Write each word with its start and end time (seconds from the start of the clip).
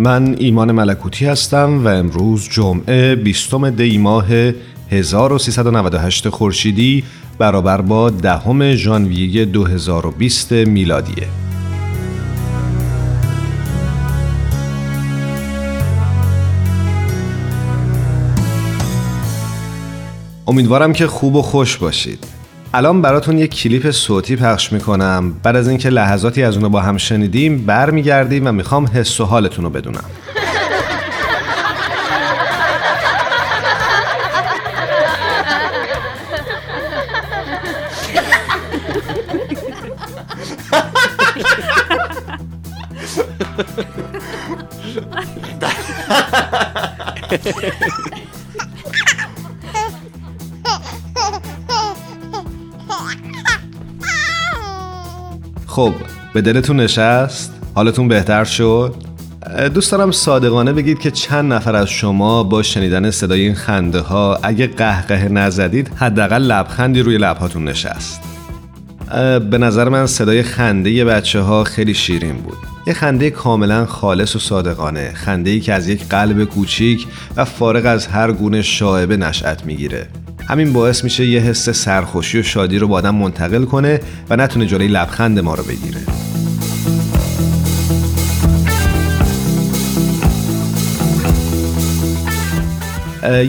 من 0.00 0.36
ایمان 0.38 0.72
ملکوتی 0.72 1.26
هستم 1.26 1.84
و 1.84 1.88
امروز 1.88 2.48
جمعه 2.48 3.14
20 3.14 3.54
دی 3.70 3.98
ماه 3.98 4.26
1398 4.90 6.28
خورشیدی 6.28 7.04
برابر 7.38 7.80
با 7.80 8.10
دهم 8.10 8.74
ژانویه 8.74 9.44
2020 9.44 10.52
میلادیه. 10.52 11.26
امیدوارم 20.46 20.92
که 20.92 21.06
خوب 21.06 21.36
و 21.36 21.42
خوش 21.42 21.76
باشید. 21.76 22.39
الان 22.74 23.02
براتون 23.02 23.38
یک 23.38 23.54
کلیپ 23.54 23.90
صوتی 23.90 24.36
پخش 24.36 24.72
می‌کنم. 24.72 25.34
بعد 25.42 25.56
از 25.56 25.68
اینکه 25.68 25.90
لحظاتی 25.90 26.42
از 26.42 26.56
اونو 26.56 26.68
با 26.68 26.80
هم 26.80 26.96
شنیدیم 26.96 27.66
برمیگردیم 27.66 28.46
و 28.46 28.52
می‌خوام 28.52 28.86
حس 28.86 29.20
و 29.20 29.24
حالتون 29.24 29.64
رو 29.64 29.70
بدونم. 29.70 30.04
خب 55.70 55.94
به 56.34 56.40
دلتون 56.40 56.80
نشست؟ 56.80 57.54
حالتون 57.74 58.08
بهتر 58.08 58.44
شد؟ 58.44 58.94
دوست 59.74 59.92
دارم 59.92 60.10
صادقانه 60.10 60.72
بگید 60.72 60.98
که 60.98 61.10
چند 61.10 61.52
نفر 61.52 61.76
از 61.76 61.88
شما 61.88 62.42
با 62.42 62.62
شنیدن 62.62 63.10
صدای 63.10 63.40
این 63.40 63.54
خنده 63.54 64.00
ها 64.00 64.38
اگه 64.42 64.66
قهقه 64.66 65.28
نزدید 65.28 65.90
حداقل 65.96 66.42
لبخندی 66.42 67.02
روی 67.02 67.18
لبهاتون 67.18 67.64
نشست 67.64 68.20
به 69.50 69.58
نظر 69.58 69.88
من 69.88 70.06
صدای 70.06 70.42
خنده 70.42 71.04
بچه 71.04 71.40
ها 71.40 71.64
خیلی 71.64 71.94
شیرین 71.94 72.36
بود 72.36 72.58
یه 72.86 72.94
خنده 72.94 73.30
کاملا 73.30 73.86
خالص 73.86 74.36
و 74.36 74.38
صادقانه 74.38 75.12
خنده 75.14 75.50
ای 75.50 75.60
که 75.60 75.72
از 75.72 75.88
یک 75.88 76.08
قلب 76.08 76.44
کوچیک 76.44 77.06
و 77.36 77.44
فارغ 77.44 77.86
از 77.86 78.06
هر 78.06 78.32
گونه 78.32 78.62
شاعبه 78.62 79.16
نشأت 79.16 79.64
می‌گیره 79.64 80.06
همین 80.50 80.72
باعث 80.72 81.04
میشه 81.04 81.26
یه 81.26 81.40
حس 81.40 81.70
سرخوشی 81.70 82.38
و 82.38 82.42
شادی 82.42 82.78
رو 82.78 82.88
با 82.88 82.96
آدم 82.96 83.14
منتقل 83.14 83.64
کنه 83.64 84.00
و 84.30 84.36
نتونه 84.36 84.66
جلوی 84.66 84.88
لبخند 84.88 85.38
ما 85.38 85.54
رو 85.54 85.64
بگیره 85.64 86.00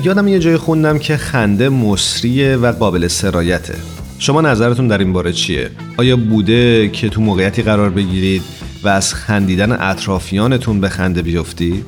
یادم 0.05 0.27
یه 0.27 0.39
جای 0.39 0.57
خوندم 0.57 0.99
که 0.99 1.17
خنده 1.17 1.69
مصریه 1.69 2.55
و 2.55 2.71
قابل 2.71 3.07
سرایته 3.07 3.75
شما 4.19 4.41
نظرتون 4.41 4.87
در 4.87 4.97
این 4.97 5.13
باره 5.13 5.33
چیه؟ 5.33 5.69
آیا 5.97 6.17
بوده 6.17 6.89
که 6.89 7.09
تو 7.09 7.21
موقعیتی 7.21 7.61
قرار 7.61 7.89
بگیرید 7.89 8.41
و 8.83 8.87
از 8.87 9.13
خندیدن 9.13 9.71
اطرافیانتون 9.71 10.81
به 10.81 10.89
خنده 10.89 11.21
بیفتید؟ 11.21 11.85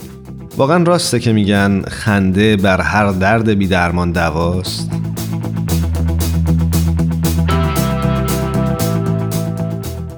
واقعا 0.57 0.83
راسته 0.83 1.19
که 1.19 1.33
میگن 1.33 1.81
خنده 1.81 2.55
بر 2.55 2.81
هر 2.81 3.11
درد 3.11 3.49
بی 3.49 3.67
درمان 3.67 4.11
دواست؟ 4.11 5.02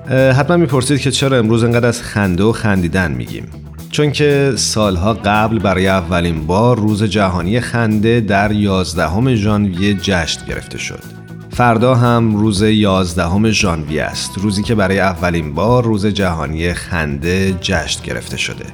حتما 0.09 0.57
می‌پرسید 0.57 0.99
که 0.99 1.11
چرا 1.11 1.37
امروز 1.37 1.63
انقدر 1.63 1.87
از 1.87 2.01
خنده 2.01 2.43
و 2.43 2.51
خندیدن 2.51 3.11
میگیم. 3.11 3.47
چون 3.91 4.11
که 4.11 4.53
سالها 4.55 5.13
قبل 5.13 5.59
برای 5.59 5.87
اولین 5.87 6.47
بار 6.47 6.79
روز 6.79 7.03
جهانی 7.03 7.59
خنده 7.59 8.19
در 8.19 8.51
11 8.51 9.35
ژانویه 9.35 9.93
جشن 9.93 10.45
گرفته 10.47 10.77
شد. 10.77 11.03
فردا 11.49 11.95
هم 11.95 12.35
روز 12.35 12.61
11 12.61 13.51
ژانویه 13.51 14.03
است 14.03 14.31
روزی 14.37 14.63
که 14.63 14.75
برای 14.75 14.99
اولین 14.99 15.53
بار 15.53 15.83
روز 15.83 16.05
جهانی 16.05 16.73
خنده 16.73 17.53
جشن 17.61 18.03
گرفته 18.03 18.37
شده. 18.37 18.65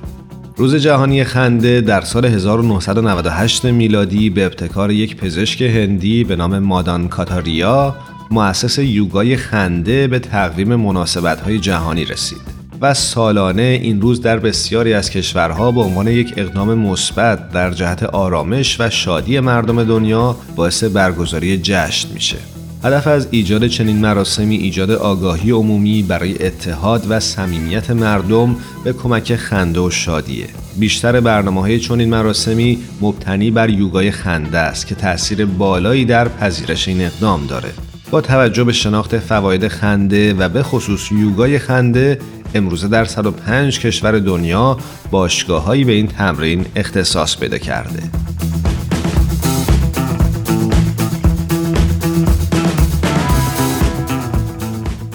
روز 0.57 0.75
جهانی 0.75 1.23
خنده 1.23 1.81
در 1.81 2.01
سال 2.01 2.25
1998 2.25 3.65
میلادی 3.65 4.29
به 4.29 4.45
ابتکار 4.45 4.91
یک 4.91 5.15
پزشک 5.15 5.61
هندی 5.61 6.23
به 6.23 6.35
نام 6.35 6.59
مادان 6.59 7.07
کاتاریا 7.07 7.95
مؤسس 8.31 8.79
یوگای 8.79 9.37
خنده 9.37 10.07
به 10.07 10.19
تقویم 10.19 10.75
مناسبت‌های 10.75 11.59
جهانی 11.59 12.05
رسید 12.05 12.61
و 12.81 12.93
سالانه 12.93 13.79
این 13.81 14.01
روز 14.01 14.21
در 14.21 14.39
بسیاری 14.39 14.93
از 14.93 15.09
کشورها 15.09 15.71
به 15.71 15.81
عنوان 15.81 16.07
یک 16.07 16.33
اقدام 16.37 16.73
مثبت 16.73 17.51
در 17.51 17.71
جهت 17.71 18.03
آرامش 18.03 18.79
و 18.79 18.89
شادی 18.89 19.39
مردم 19.39 19.83
دنیا 19.83 20.35
باعث 20.55 20.83
برگزاری 20.83 21.57
جشن 21.57 22.09
میشه. 22.13 22.37
هدف 22.83 23.07
از 23.07 23.27
ایجاد 23.31 23.67
چنین 23.67 23.97
مراسمی 23.97 24.55
ایجاد 24.55 24.91
آگاهی 24.91 25.51
عمومی 25.51 26.03
برای 26.03 26.45
اتحاد 26.45 27.05
و 27.09 27.19
صمیمیت 27.19 27.91
مردم 27.91 28.55
به 28.83 28.93
کمک 28.93 29.35
خنده 29.35 29.79
و 29.79 29.89
شادیه. 29.89 30.47
بیشتر 30.79 31.19
برنامه 31.19 31.61
های 31.61 31.79
چنین 31.79 32.09
مراسمی 32.09 32.77
مبتنی 33.01 33.51
بر 33.51 33.69
یوگای 33.69 34.11
خنده 34.11 34.57
است 34.57 34.87
که 34.87 34.95
تاثیر 34.95 35.45
بالایی 35.45 36.05
در 36.05 36.27
پذیرش 36.27 36.87
این 36.87 37.01
اقدام 37.01 37.45
داره. 37.45 37.69
با 38.11 38.21
توجه 38.21 38.63
به 38.63 38.73
شناخت 38.73 39.17
فواید 39.19 39.67
خنده 39.67 40.33
و 40.33 40.49
به 40.49 40.63
خصوص 40.63 41.11
یوگای 41.11 41.59
خنده 41.59 42.19
امروزه 42.55 42.87
در 42.87 43.05
105 43.05 43.79
کشور 43.79 44.19
دنیا 44.19 44.77
باشگاههایی 45.11 45.83
به 45.83 45.91
این 45.91 46.07
تمرین 46.07 46.65
اختصاص 46.75 47.37
پیدا 47.37 47.57
کرده. 47.57 48.03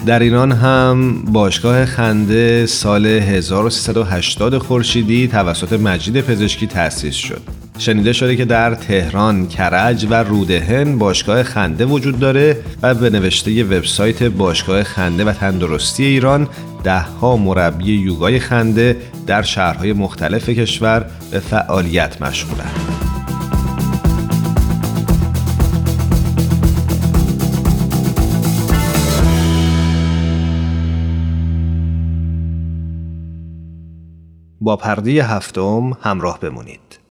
در 0.05 0.19
ایران 0.19 0.51
هم 0.51 1.21
باشگاه 1.21 1.85
خنده 1.85 2.65
سال 2.65 3.05
1380 3.05 4.57
خورشیدی 4.57 5.27
توسط 5.27 5.73
مجید 5.73 6.21
پزشکی 6.21 6.67
تأسیس 6.67 7.15
شد. 7.15 7.56
شنیده 7.79 8.13
شده 8.13 8.35
که 8.35 8.45
در 8.45 8.75
تهران، 8.75 9.47
کرج 9.47 10.07
و 10.09 10.13
رودهن 10.13 10.97
باشگاه 10.97 11.43
خنده 11.43 11.85
وجود 11.85 12.19
داره 12.19 12.57
و 12.81 12.93
به 12.93 13.09
نوشته 13.09 13.63
وبسایت 13.63 14.23
باشگاه 14.23 14.83
خنده 14.83 15.25
و 15.25 15.33
تندرستی 15.33 16.05
ایران 16.05 16.47
دهها 16.83 17.37
مربی 17.37 17.93
یوگای 17.93 18.39
خنده 18.39 18.97
در 19.27 19.41
شهرهای 19.41 19.93
مختلف 19.93 20.49
کشور 20.49 21.05
به 21.31 21.39
فعالیت 21.39 22.21
مشغولند. 22.21 22.97
با 34.61 34.75
پرده 34.75 35.23
هفتم 35.23 35.91
همراه 36.01 36.39
بمونید. 36.39 37.06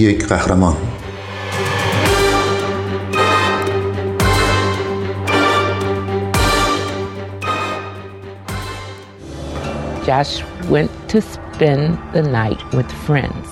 یک 0.00 0.26
قهرمان 0.26 0.76
Josh 10.06 10.42
went 10.70 10.90
to 11.10 11.20
spend 11.20 11.98
the 12.14 12.22
night 12.22 12.60
with 12.72 12.90
friends. 13.06 13.49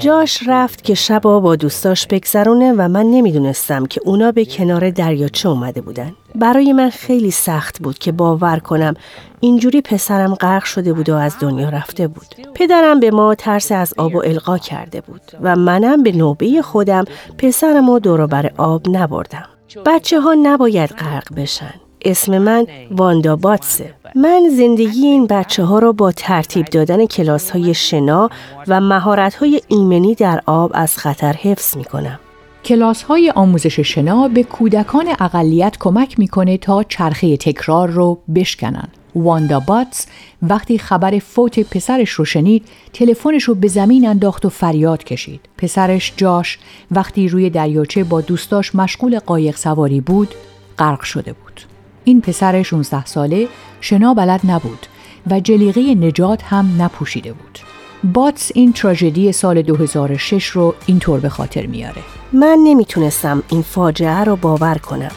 جاش 0.00 0.42
رفت 0.46 0.84
که 0.84 0.94
شبا 0.94 1.40
با 1.40 1.56
دوستاش 1.56 2.06
بگذرونه 2.06 2.72
و 2.72 2.88
من 2.88 3.06
نمی‌دونستم 3.06 3.86
که 3.86 4.00
اونا 4.04 4.32
به 4.32 4.44
کنار 4.44 4.90
دریاچه 4.90 5.48
اومده 5.48 5.80
بودن. 5.80 6.12
برای 6.34 6.72
من 6.72 6.90
خیلی 6.90 7.30
سخت 7.30 7.82
بود 7.82 7.98
که 7.98 8.12
باور 8.12 8.58
کنم 8.58 8.94
اینجوری 9.40 9.80
پسرم 9.80 10.34
غرق 10.34 10.64
شده 10.64 10.92
بود 10.92 11.08
و 11.08 11.14
از 11.14 11.36
دنیا 11.40 11.68
رفته 11.68 12.08
بود. 12.08 12.26
پدرم 12.54 13.00
به 13.00 13.10
ما 13.10 13.34
ترس 13.34 13.72
از 13.72 13.94
آب 13.96 14.14
و 14.14 14.22
القا 14.24 14.58
کرده 14.58 15.00
بود 15.00 15.22
و 15.42 15.56
منم 15.56 16.02
به 16.02 16.12
نوبه 16.12 16.62
خودم 16.62 17.04
پسرم 17.38 17.88
و 17.88 17.98
دوربر 17.98 18.50
آب 18.56 18.88
نبردم. 18.88 19.48
بچه 19.86 20.20
ها 20.20 20.34
نباید 20.42 20.90
غرق 20.90 21.34
بشن. 21.36 21.74
اسم 22.04 22.38
من 22.38 22.66
واندا 22.90 23.36
باتسه. 23.36 23.94
من 24.14 24.42
زندگی 24.56 25.06
این 25.06 25.26
بچه 25.26 25.64
ها 25.64 25.78
را 25.78 25.92
با 25.92 26.12
ترتیب 26.12 26.66
دادن 26.66 27.06
کلاس 27.06 27.50
های 27.50 27.74
شنا 27.74 28.30
و 28.68 28.80
مهارت 28.80 29.34
های 29.34 29.60
ایمنی 29.68 30.14
در 30.14 30.40
آب 30.46 30.70
از 30.74 30.96
خطر 30.96 31.32
حفظ 31.32 31.76
می 31.76 31.84
کنم. 31.84 32.20
کلاس 32.64 33.02
های 33.02 33.30
آموزش 33.30 33.80
شنا 33.80 34.28
به 34.28 34.42
کودکان 34.42 35.08
اقلیت 35.20 35.76
کمک 35.80 36.18
می‌کنه 36.18 36.58
تا 36.58 36.82
چرخه 36.82 37.36
تکرار 37.36 37.90
رو 37.90 38.18
بشکنن. 38.34 38.88
واندا 39.14 39.60
باتس 39.60 40.06
وقتی 40.42 40.78
خبر 40.78 41.18
فوت 41.18 41.60
پسرش 41.60 42.10
رو 42.10 42.24
شنید 42.24 42.64
تلفنش 42.92 43.44
رو 43.44 43.54
به 43.54 43.68
زمین 43.68 44.08
انداخت 44.08 44.44
و 44.44 44.48
فریاد 44.48 45.04
کشید. 45.04 45.40
پسرش 45.58 46.12
جاش 46.16 46.58
وقتی 46.90 47.28
روی 47.28 47.50
دریاچه 47.50 48.04
با 48.04 48.20
دوستاش 48.20 48.74
مشغول 48.74 49.18
قایق 49.18 49.56
سواری 49.56 50.00
بود 50.00 50.34
غرق 50.78 51.02
شده 51.02 51.32
بود. 51.32 51.69
این 52.04 52.20
پسر 52.20 52.62
16 52.62 53.04
ساله 53.04 53.48
شنا 53.80 54.14
بلد 54.14 54.40
نبود 54.44 54.86
و 55.30 55.40
جلیقه 55.40 55.94
نجات 55.94 56.42
هم 56.42 56.82
نپوشیده 56.82 57.32
بود. 57.32 57.58
باتس 58.04 58.50
این 58.54 58.72
تراژدی 58.72 59.32
سال 59.32 59.62
2006 59.62 60.46
رو 60.46 60.74
اینطور 60.86 61.20
به 61.20 61.28
خاطر 61.28 61.66
میاره. 61.66 62.02
من 62.32 62.58
نمی‌تونستم 62.64 63.42
این 63.48 63.62
فاجعه 63.62 64.24
رو 64.24 64.36
باور 64.36 64.78
کنم. 64.78 65.12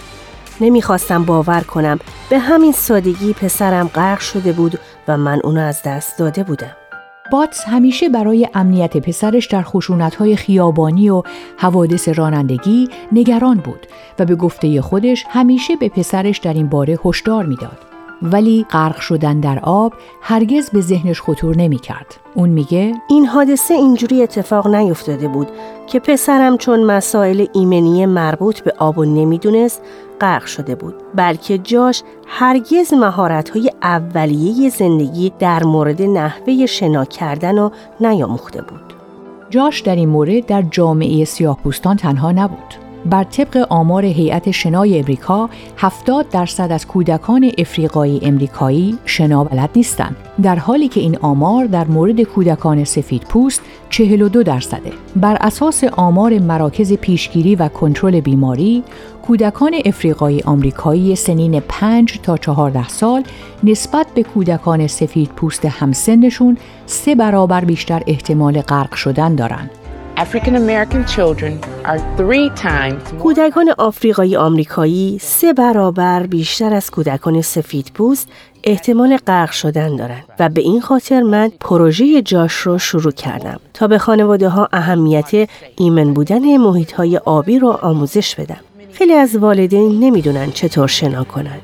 نمی‌خواستم 0.62 1.24
باور 1.24 1.62
کنم 1.62 2.00
به 2.30 2.40
همین 2.40 2.72
سادگی 2.72 3.34
پسرم 3.34 3.88
غرق 3.88 4.20
شده 4.20 4.52
بود 4.52 4.80
و 5.08 5.18
من 5.18 5.40
اونو 5.44 5.62
از 5.62 5.82
دست 5.86 6.20
داده 6.20 6.44
بودم. 6.44 6.76
باتس 7.32 7.64
همیشه 7.64 8.10
برای 8.10 8.48
امنیت 8.54 8.98
پسرش 8.98 9.48
در 9.48 9.62
خشونت‌های 9.62 10.36
خیابانی 10.36 11.10
و 11.10 11.24
حوادث 11.58 12.10
رانندگی 12.10 12.90
نگران 13.12 13.58
بود 13.58 13.88
و 14.20 14.26
به 14.26 14.36
گفته 14.36 14.82
خودش 14.82 15.26
همیشه 15.30 15.76
به 15.76 15.90
پسرش 15.90 16.38
در 16.38 16.54
این 16.54 16.70
باره 16.70 17.00
هشدار 17.06 17.46
می‌داد. 17.46 17.78
ولی 18.22 18.66
غرق 18.72 19.00
شدن 19.00 19.40
در 19.40 19.60
آب 19.60 19.94
هرگز 20.22 20.70
به 20.70 20.82
ذهنش 20.82 21.22
خطور 21.22 21.58
نمی 21.58 21.80
کرد. 21.80 22.16
اون 22.34 22.50
میگه 22.50 22.94
این 23.10 23.26
حادثه 23.26 23.74
اینجوری 23.74 24.24
اتفاق 24.24 24.68
نیفتاده 24.68 25.28
بود 25.28 25.48
که 25.88 26.00
پسرم 26.00 26.58
چون 26.58 26.84
مسائل 26.84 27.46
ایمنی 27.54 28.06
مربوط 28.06 28.60
به 28.60 28.74
آب 28.78 28.98
و 28.98 29.06
نمی‌دونست 29.06 29.82
غرق 30.24 30.46
شده 30.46 30.76
بود 30.76 30.96
بلکه 31.16 31.58
جاش 31.58 32.04
هرگز 32.28 32.94
مهارت‌های 32.94 33.72
اولیه 33.82 34.70
زندگی 34.70 35.34
در 35.40 35.64
مورد 35.64 36.02
نحوه 36.02 36.66
شنا 36.66 37.06
کردن 37.06 37.58
و 37.58 37.70
نیاموخته 38.00 38.62
بود. 38.62 38.94
جاش 39.50 39.82
در 39.82 39.96
این 39.96 40.10
مورد 40.10 40.46
در 40.46 40.62
جامعه 40.62 41.26
سیاهپوستان 41.26 41.98
تنها 41.98 42.32
نبود. 42.32 42.83
بر 43.06 43.24
طبق 43.24 43.66
آمار 43.70 44.06
هیئت 44.06 44.52
شنای 44.52 45.00
امریکا 45.00 45.50
70 45.78 46.30
درصد 46.30 46.72
از 46.72 46.88
کودکان 46.88 47.52
افریقایی 47.58 48.20
امریکایی 48.24 48.98
شنا 49.06 49.44
بلد 49.44 49.70
نیستند. 49.76 50.16
در 50.44 50.56
حالی 50.56 50.88
که 50.88 51.00
این 51.00 51.18
آمار 51.18 51.66
در 51.66 51.88
مورد 51.88 52.22
کودکان 52.22 52.84
سفید 52.84 53.22
پوست 53.22 53.62
42 53.90 54.44
درصده. 54.44 54.92
بر 55.16 55.38
اساس 55.42 55.84
آمار 55.84 56.40
مراکز 56.40 56.94
پیشگیری 56.94 57.56
و 57.56 57.68
کنترل 57.68 58.20
بیماری 58.20 58.84
کودکان 59.28 59.74
افریقایی 59.86 60.42
آمریکایی 60.42 61.16
سنین 61.16 61.60
5 61.60 62.20
تا 62.24 62.38
14 62.38 62.88
سال 62.88 63.24
نسبت 63.64 64.08
به 64.16 64.24
کودکان 64.24 64.88
سفید 64.88 65.30
پوست 65.30 65.66
همسنشون 65.66 66.58
سه 66.86 67.16
برابر 67.16 67.66
بیشتر 67.66 68.02
احتمال 68.08 68.62
غرق 68.62 68.96
شدن 68.96 69.36
دارند. 69.36 69.70
African 70.18 70.56
American 70.56 71.06
children 71.08 71.60
are 71.86 72.00
three 72.18 72.50
times 72.62 73.22
کودکان 73.22 73.74
آفریقایی 73.78 74.36
آمریکایی 74.36 75.18
سه 75.22 75.54
برابر 75.54 76.28
بیشتر 76.28 76.74
از 76.74 76.92
کودکان 76.92 77.42
سفید 77.42 77.92
پوست 77.94 78.28
احتمال 78.64 79.18
غرق 79.18 79.52
شدن 79.52 79.96
دارند 79.96 80.24
و 80.40 80.50
به 80.50 80.62
این 80.62 80.82
خاطر 80.82 81.22
من 81.22 81.52
پروژه 81.60 82.22
جاش 82.22 82.54
رو 82.54 82.78
شروع 82.78 83.12
کردم 83.12 83.60
تا 83.74 83.88
به 83.88 83.98
خانواده 83.98 84.50
ها 84.50 84.70
اهمیت 84.74 85.50
ایمن 85.78 86.14
بودن 86.14 86.58
محیط 86.58 86.92
های 86.92 87.18
آبی 87.18 87.60
رو 87.60 87.70
آموزش 87.82 88.36
بدم. 88.36 88.60
خیلی 88.94 89.14
از 89.14 89.36
والدین 89.36 90.00
نمی‌دونن 90.00 90.52
چطور 90.52 90.88
شنا 90.88 91.24
کنند. 91.24 91.62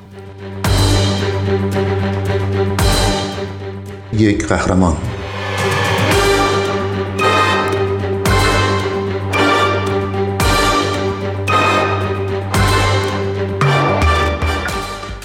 یک 4.14 4.48
قهرمان 4.48 4.98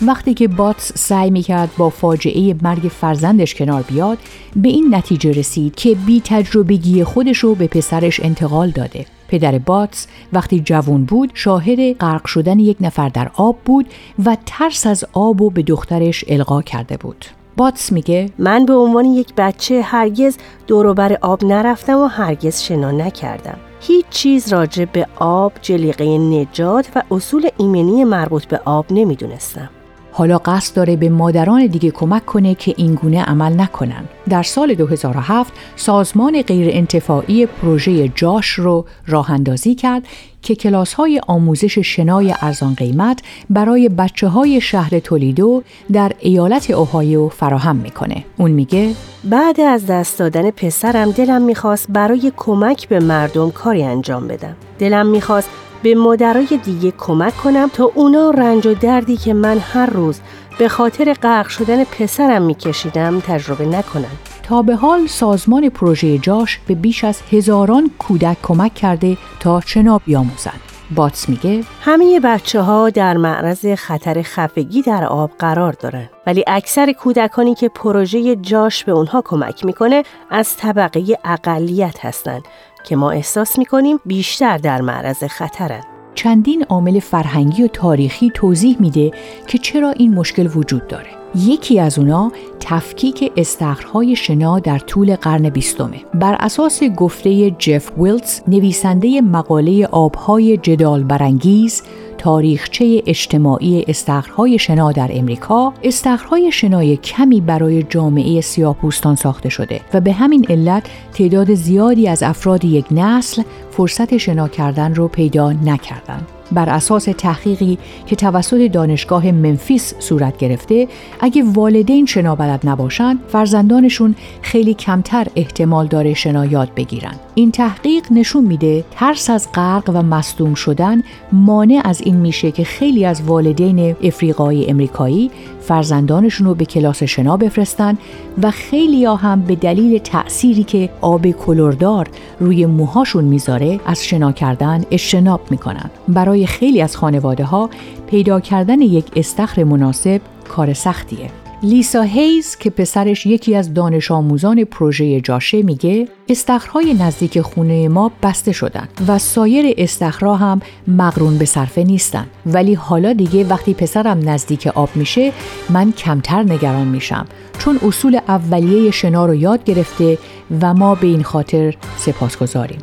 وقتی 0.06 0.35
که 0.35 0.49
باتس 0.49 0.93
سعی 0.95 1.31
می‌کرد 1.31 1.71
با 1.77 1.91
فاجعه 1.91 2.56
مرگ 2.62 2.83
فرزندش 2.83 3.55
کنار 3.55 3.83
بیاد 3.83 4.19
به 4.56 4.69
این 4.69 4.95
نتیجه 4.95 5.31
رسید 5.33 5.75
که 5.75 5.95
بی 5.95 6.23
تجربگی 6.25 7.05
خودش 7.05 7.39
رو 7.39 7.55
به 7.55 7.67
پسرش 7.67 8.21
انتقال 8.21 8.71
داده. 8.71 9.06
پدر 9.29 9.59
باتس 9.59 10.06
وقتی 10.33 10.61
جوان 10.61 11.05
بود 11.05 11.31
شاهد 11.35 11.93
غرق 11.93 12.27
شدن 12.27 12.59
یک 12.59 12.77
نفر 12.81 13.09
در 13.09 13.31
آب 13.35 13.59
بود 13.65 13.87
و 14.25 14.37
ترس 14.47 14.87
از 14.87 15.05
آب 15.12 15.43
و 15.43 15.51
به 15.51 15.62
دخترش 15.62 16.25
القا 16.29 16.62
کرده 16.62 16.97
بود. 16.97 17.25
باتس 17.56 17.93
میگه 17.93 18.31
من 18.39 18.67
به 18.67 18.73
عنوان 18.75 19.05
یک 19.05 19.35
بچه 19.37 19.83
هرگز 19.83 20.37
دوروبر 20.67 21.19
آب 21.21 21.45
نرفتم 21.45 21.99
و 21.99 22.06
هرگز 22.06 22.62
شنا 22.62 22.91
نکردم. 22.91 23.59
هیچ 23.81 24.05
چیز 24.11 24.53
راجع 24.53 24.85
به 24.85 25.06
آب، 25.17 25.53
جلیقه 25.62 26.19
نجات 26.19 26.89
و 26.97 27.03
اصول 27.11 27.49
ایمنی 27.59 28.05
مربوط 28.05 28.45
به 28.45 28.61
آب 28.65 28.87
نمی‌دونستم. 28.91 29.71
حالا 30.17 30.39
قصد 30.39 30.77
داره 30.77 30.97
به 30.97 31.09
مادران 31.09 31.67
دیگه 31.67 31.91
کمک 31.91 32.27
کنه 32.27 32.55
که 32.55 32.75
این 32.77 32.94
گونه 32.94 33.23
عمل 33.23 33.61
نکنن. 33.61 34.05
در 34.29 34.43
سال 34.43 34.75
2007 34.75 35.53
سازمان 35.77 36.43
غیر 36.43 36.69
انتفاعی 36.73 37.47
پروژه 37.47 38.09
جاش 38.09 38.47
رو 38.47 38.85
راه 39.06 39.31
اندازی 39.31 39.75
کرد 39.75 40.03
که 40.43 40.55
کلاس 40.55 40.94
های 40.94 41.21
آموزش 41.27 41.79
شنای 41.79 42.35
ارزان 42.41 42.75
قیمت 42.75 43.23
برای 43.51 43.89
بچه 43.89 44.29
های 44.29 44.61
شهر 44.61 44.99
تولیدو 44.99 45.63
در 45.93 46.13
ایالت 46.21 46.71
اوهایو 46.71 47.29
فراهم 47.29 47.77
می‌کنه. 47.77 48.25
اون 48.37 48.51
میگه 48.51 48.91
بعد 49.25 49.61
از 49.61 49.87
دست 49.87 50.19
دادن 50.19 50.51
پسرم 50.51 51.11
دلم 51.11 51.43
می‌خواست 51.43 51.87
برای 51.89 52.33
کمک 52.37 52.89
به 52.89 53.01
مردم 53.01 53.51
کاری 53.51 53.83
انجام 53.83 54.29
بدم. 54.29 54.56
دلم 54.79 55.06
می‌خواست 55.06 55.49
به 55.84 55.94
مادرای 55.94 56.60
دیگه 56.64 56.91
کمک 56.98 57.36
کنم 57.36 57.70
تا 57.72 57.91
اونا 57.94 58.31
رنج 58.31 58.67
و 58.67 58.74
دردی 58.74 59.17
که 59.17 59.34
من 59.34 59.58
هر 59.58 59.86
روز 59.86 60.20
به 60.58 60.69
خاطر 60.69 61.12
غرق 61.12 61.48
شدن 61.48 61.84
پسرم 61.84 62.43
میکشیدم 62.43 63.20
تجربه 63.20 63.67
نکنن. 63.67 64.10
تا 64.43 64.62
به 64.62 64.76
حال 64.76 65.06
سازمان 65.06 65.69
پروژه 65.69 66.19
جاش 66.19 66.60
به 66.67 66.74
بیش 66.74 67.05
از 67.05 67.20
هزاران 67.32 67.91
کودک 67.98 68.36
کمک 68.43 68.74
کرده 68.74 69.17
تا 69.41 69.60
شنا 69.60 69.98
بیاموزند. 69.98 70.60
باتس 70.94 71.29
میگه 71.29 71.64
همه 71.81 72.20
بچه 72.20 72.60
ها 72.60 72.91
در 72.91 73.17
معرض 73.17 73.67
خطر 73.67 74.22
خفگی 74.22 74.82
در 74.82 75.05
آب 75.05 75.31
قرار 75.38 75.72
دارن 75.72 76.08
ولی 76.26 76.44
اکثر 76.46 76.93
کودکانی 76.93 77.55
که 77.55 77.69
پروژه 77.69 78.36
جاش 78.36 78.84
به 78.84 78.93
اونها 78.93 79.22
کمک 79.22 79.64
می‌کنه 79.64 80.03
از 80.31 80.56
طبقه 80.56 81.19
اقلیت 81.24 82.05
هستند 82.05 82.43
که 82.84 82.96
ما 82.96 83.10
احساس 83.10 83.58
می‌کنیم 83.58 84.00
بیشتر 84.06 84.58
در 84.58 84.81
معرض 84.81 85.24
خطرن. 85.24 85.84
چندین 86.14 86.64
عامل 86.69 87.00
فرهنگی 87.00 87.62
و 87.62 87.69
تاریخی 87.69 88.31
توضیح 88.34 88.76
میده 88.81 89.10
که 89.46 89.58
چرا 89.58 89.91
این 89.91 90.14
مشکل 90.14 90.48
وجود 90.55 90.86
داره. 90.86 91.24
یکی 91.36 91.81
از 91.81 91.98
اونا 91.98 92.32
تفکیک 92.60 93.32
استخرهای 93.36 94.17
شنا 94.17 94.58
در 94.58 94.79
طول 94.79 95.17
قرن 95.17 95.48
بیستمه. 95.48 96.00
بر 96.14 96.36
اساس 96.41 96.82
گفته 96.82 97.50
جف 97.50 97.98
ویلتس 97.98 98.43
نویسنده 98.48 99.20
مقاله 99.20 99.86
آبهای 99.86 100.56
جدال 100.56 101.03
برانگیز 101.03 101.82
تاریخچه 102.19 103.03
اجتماعی 103.06 103.84
استخرهای 103.88 104.58
شنا 104.58 104.93
در 104.93 105.10
امریکا 105.12 105.72
استخرهای 105.82 106.53
شنای 106.53 106.96
کمی 106.96 107.41
برای 107.41 107.82
جامعه 107.82 108.41
سیاهپوستان 108.41 109.14
ساخته 109.14 109.48
شده 109.48 109.81
و 109.94 110.00
به 110.00 110.12
همین 110.12 110.46
علت 110.48 110.86
تعداد 111.14 111.55
زیادی 111.55 112.08
از 112.08 112.22
افراد 112.22 112.64
یک 112.64 112.86
نسل 112.91 113.43
فرصت 113.70 114.17
شنا 114.17 114.48
کردن 114.48 114.94
رو 114.94 115.08
پیدا 115.08 115.53
نکردند. 115.53 116.33
بر 116.55 116.69
اساس 116.69 117.05
تحقیقی 117.05 117.79
که 118.06 118.17
توسط 118.17 118.70
دانشگاه 118.73 119.32
منفیس 119.32 119.94
صورت 119.99 120.37
گرفته 120.37 120.89
اگه 121.20 121.43
والدین 121.55 122.06
شنا 122.06 122.34
بلد 122.34 122.61
نباشن 122.65 123.19
فرزندانشون 123.29 124.15
خیلی 124.43 124.75
کمتر 124.75 125.27
احتمال 125.37 125.87
داره 125.87 126.15
شنا 126.15 126.46
یاد 126.46 126.75
بگیرن. 126.77 127.15
این 127.34 127.50
تحقیق 127.50 128.06
نشون 128.10 128.44
میده 128.44 128.84
ترس 128.91 129.31
از 129.31 129.48
غرق 129.55 129.91
و 129.94 130.03
مصدوم 130.03 130.55
شدن 130.55 131.03
مانع 131.32 131.81
از 131.84 132.00
این 132.00 132.17
میشه 132.17 132.50
که 132.50 132.64
خیلی 132.64 133.05
از 133.05 133.22
والدین 133.22 133.96
افریقایی 134.03 134.67
امریکایی 134.67 135.31
فرزندانشون 135.60 136.46
رو 136.46 136.55
به 136.55 136.64
کلاس 136.64 137.03
شنا 137.03 137.36
بفرستن 137.36 137.98
و 138.43 138.50
خیلی 138.50 139.05
ها 139.05 139.17
هم 139.17 139.41
به 139.41 139.56
دلیل 139.56 139.98
تأثیری 139.98 140.64
که 140.64 140.91
آب 141.00 141.31
کلوردار 141.31 142.08
روی 142.41 142.67
موهاشون 142.67 143.24
می‌ذاره 143.24 143.81
از 143.86 144.05
شنا 144.05 144.32
کردن 144.32 144.84
اجتناب 144.91 145.41
می‌کنن. 145.50 145.91
برای 146.08 146.46
خیلی 146.46 146.81
از 146.81 146.96
خانواده 146.96 147.44
ها 147.44 147.70
پیدا 148.06 148.41
کردن 148.41 148.81
یک 148.81 149.05
استخر 149.17 149.64
مناسب 149.64 150.20
کار 150.48 150.72
سختیه. 150.72 151.44
لیسا 151.65 152.03
هیز 152.03 152.56
که 152.56 152.71
پسرش 152.71 153.27
یکی 153.27 153.55
از 153.55 153.75
دانش 153.75 154.11
آموزان 154.11 154.65
پروژه 154.65 155.21
جاشه 155.21 155.63
میگه 155.63 156.09
استخرهای 156.29 156.94
نزدیک 156.94 157.41
خونه 157.41 157.89
ما 157.89 158.13
بسته 158.23 158.53
شدن 158.53 158.89
و 159.09 159.19
سایر 159.19 159.75
استخرها 159.79 160.37
هم 160.37 160.61
مقرون 160.89 161.39
به 161.39 161.44
صرفه 161.44 161.85
نیستن. 161.85 162.27
ولی 162.47 162.75
حالا 162.75 163.13
دیگه 163.13 163.44
وقتی 163.44 163.75
پسرم 163.75 164.29
نزدیک 164.29 164.67
آب 164.67 164.89
میشه 164.94 165.33
من 165.71 165.93
کمتر 165.93 166.43
نگران 166.43 166.87
میشم 166.87 167.27
چون 167.59 167.79
اصول 167.87 168.21
اولیه 168.29 168.91
شنا 168.91 169.27
رو 169.27 169.35
یاد 169.35 169.65
گرفته 169.65 170.19
و 170.61 170.75
ما 170.75 170.94
به 170.94 171.06
این 171.06 171.23
خاطر 171.23 171.75
سپاسگزاریم. 171.97 172.79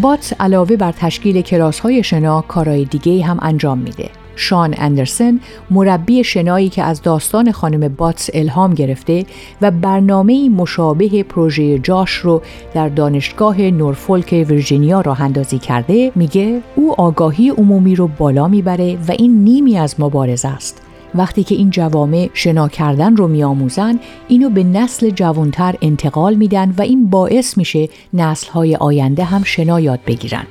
بات 0.00 0.34
علاوه 0.40 0.76
بر 0.76 0.92
تشکیل 0.92 1.40
کلاس 1.40 1.80
های 1.80 2.02
شنا 2.02 2.40
کارهای 2.48 2.84
دیگه 2.84 3.24
هم 3.24 3.38
انجام 3.42 3.78
میده. 3.78 4.10
شان 4.36 4.74
اندرسن 4.78 5.40
مربی 5.70 6.24
شنایی 6.24 6.68
که 6.68 6.82
از 6.82 7.02
داستان 7.02 7.52
خانم 7.52 7.88
باتس 7.88 8.30
الهام 8.34 8.74
گرفته 8.74 9.26
و 9.62 9.70
برنامه 9.70 10.48
مشابه 10.48 11.22
پروژه 11.22 11.78
جاش 11.78 12.10
رو 12.10 12.42
در 12.74 12.88
دانشگاه 12.88 13.60
نورفولک 13.60 14.32
ویرجینیا 14.48 15.00
راه 15.00 15.22
اندازی 15.22 15.58
کرده 15.58 16.12
میگه 16.14 16.60
او 16.76 17.00
آگاهی 17.00 17.48
عمومی 17.50 17.96
رو 17.96 18.08
بالا 18.18 18.48
می‌بره 18.48 18.98
و 19.08 19.12
این 19.18 19.44
نیمی 19.44 19.78
از 19.78 20.00
مبارزه 20.00 20.48
است 20.48 20.87
وقتی 21.14 21.44
که 21.44 21.54
این 21.54 21.70
جوامع 21.70 22.30
شنا 22.34 22.68
کردن 22.68 23.16
رو 23.16 23.28
میآموزن 23.28 24.00
اینو 24.28 24.50
به 24.50 24.64
نسل 24.64 25.10
جوانتر 25.10 25.74
انتقال 25.82 26.34
میدن 26.34 26.74
و 26.78 26.82
این 26.82 27.10
باعث 27.10 27.58
میشه 27.58 27.88
نسلهای 28.14 28.76
آینده 28.76 29.24
هم 29.24 29.42
شنا 29.42 29.80
یاد 29.80 30.00
بگیرن. 30.06 30.46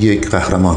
یک 0.00 0.30
قهرمان. 0.30 0.76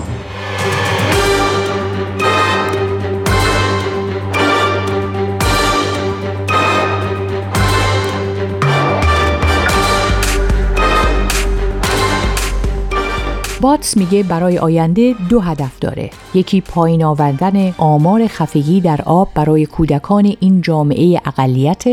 باتس 13.62 13.98
میگه 13.98 14.24
برای 14.24 14.58
آینده 14.58 15.16
دو 15.30 15.40
هدف 15.40 15.80
داره. 15.80 16.10
یکی 16.34 16.62
پایین 16.62 17.04
آوردن 17.04 17.74
آمار 17.78 18.28
خفگی 18.28 18.82
در 18.82 19.02
آب 19.06 19.28
برای 19.36 19.66
کودکان 19.66 20.36
این 20.40 20.62
جامعه 20.62 21.22
اقلیت 21.26 21.84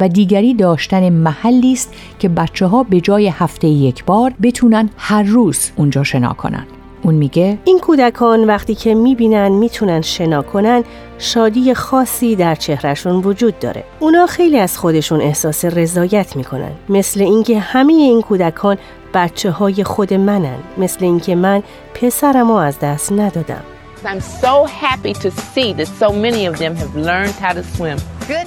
و 0.00 0.08
دیگری 0.08 0.54
داشتن 0.54 1.08
محلی 1.08 1.72
است 1.72 1.94
که 2.18 2.28
بچه 2.28 2.66
ها 2.66 2.82
به 2.82 3.00
جای 3.00 3.28
هفته 3.28 3.68
یک 3.68 4.04
بار 4.04 4.32
بتونن 4.42 4.90
هر 4.96 5.22
روز 5.22 5.70
اونجا 5.76 6.04
شنا 6.04 6.32
کنن. 6.32 6.66
اون 7.02 7.14
میگه 7.14 7.58
این 7.64 7.78
کودکان 7.78 8.44
وقتی 8.44 8.74
که 8.74 8.94
می‌بینن 8.94 9.48
می‌تونن 9.48 10.00
شنا 10.00 10.42
کنن 10.42 10.84
شادی 11.18 11.74
خاصی 11.74 12.36
در 12.36 12.54
چهرهشون 12.54 13.16
وجود 13.16 13.58
داره. 13.58 13.84
اونا 14.00 14.26
خیلی 14.26 14.58
از 14.58 14.78
خودشون 14.78 15.20
احساس 15.20 15.64
رضایت 15.64 16.36
می‌کنن. 16.36 16.70
مثل 16.88 17.20
اینکه 17.20 17.58
همه 17.58 17.92
این 17.92 18.22
کودکان 18.22 18.76
بچه 19.16 19.50
های 19.50 19.84
خود 19.84 20.14
منن 20.14 20.58
مثل 20.78 21.04
اینکه 21.04 21.34
من 21.34 21.62
پسرم 21.94 22.50
از 22.50 22.78
دست 22.78 23.12
ندادم 23.12 23.62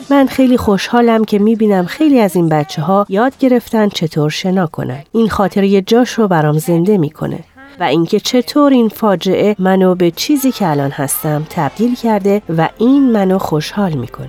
من 0.10 0.28
خیلی 0.28 0.58
خوشحالم 0.58 1.26
که 1.26 1.40
می‌بینم 1.40 1.86
خیلی 1.86 2.20
از 2.20 2.36
این 2.36 2.50
بچه 2.50 2.82
ها 2.82 3.06
یاد 3.10 3.34
گرفتن 3.40 3.90
چطور 3.90 4.30
شنا 4.30 4.68
کنن. 4.68 5.04
این 5.12 5.30
خاطره 5.30 5.82
جاش 5.82 6.10
رو 6.10 6.28
برام 6.28 6.58
زنده 6.58 6.98
می‌کنه. 6.98 7.40
و 7.80 7.84
اینکه 7.84 8.20
چطور 8.20 8.72
این 8.72 8.90
فاجعه 8.90 9.56
منو 9.60 9.96
به 9.96 10.12
چیزی 10.12 10.52
که 10.52 10.68
الان 10.68 10.92
هستم 10.92 11.48
تبدیل 11.50 11.96
کرده 11.96 12.42
و 12.58 12.70
این 12.78 13.12
منو 13.12 13.38
خوشحال 13.38 13.94
می‌کنه. 13.94 14.28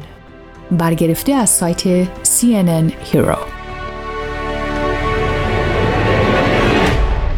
برگرفته 0.70 1.32
از 1.32 1.50
سایت 1.50 2.04
CNN 2.04 2.92
Hero 3.12 3.59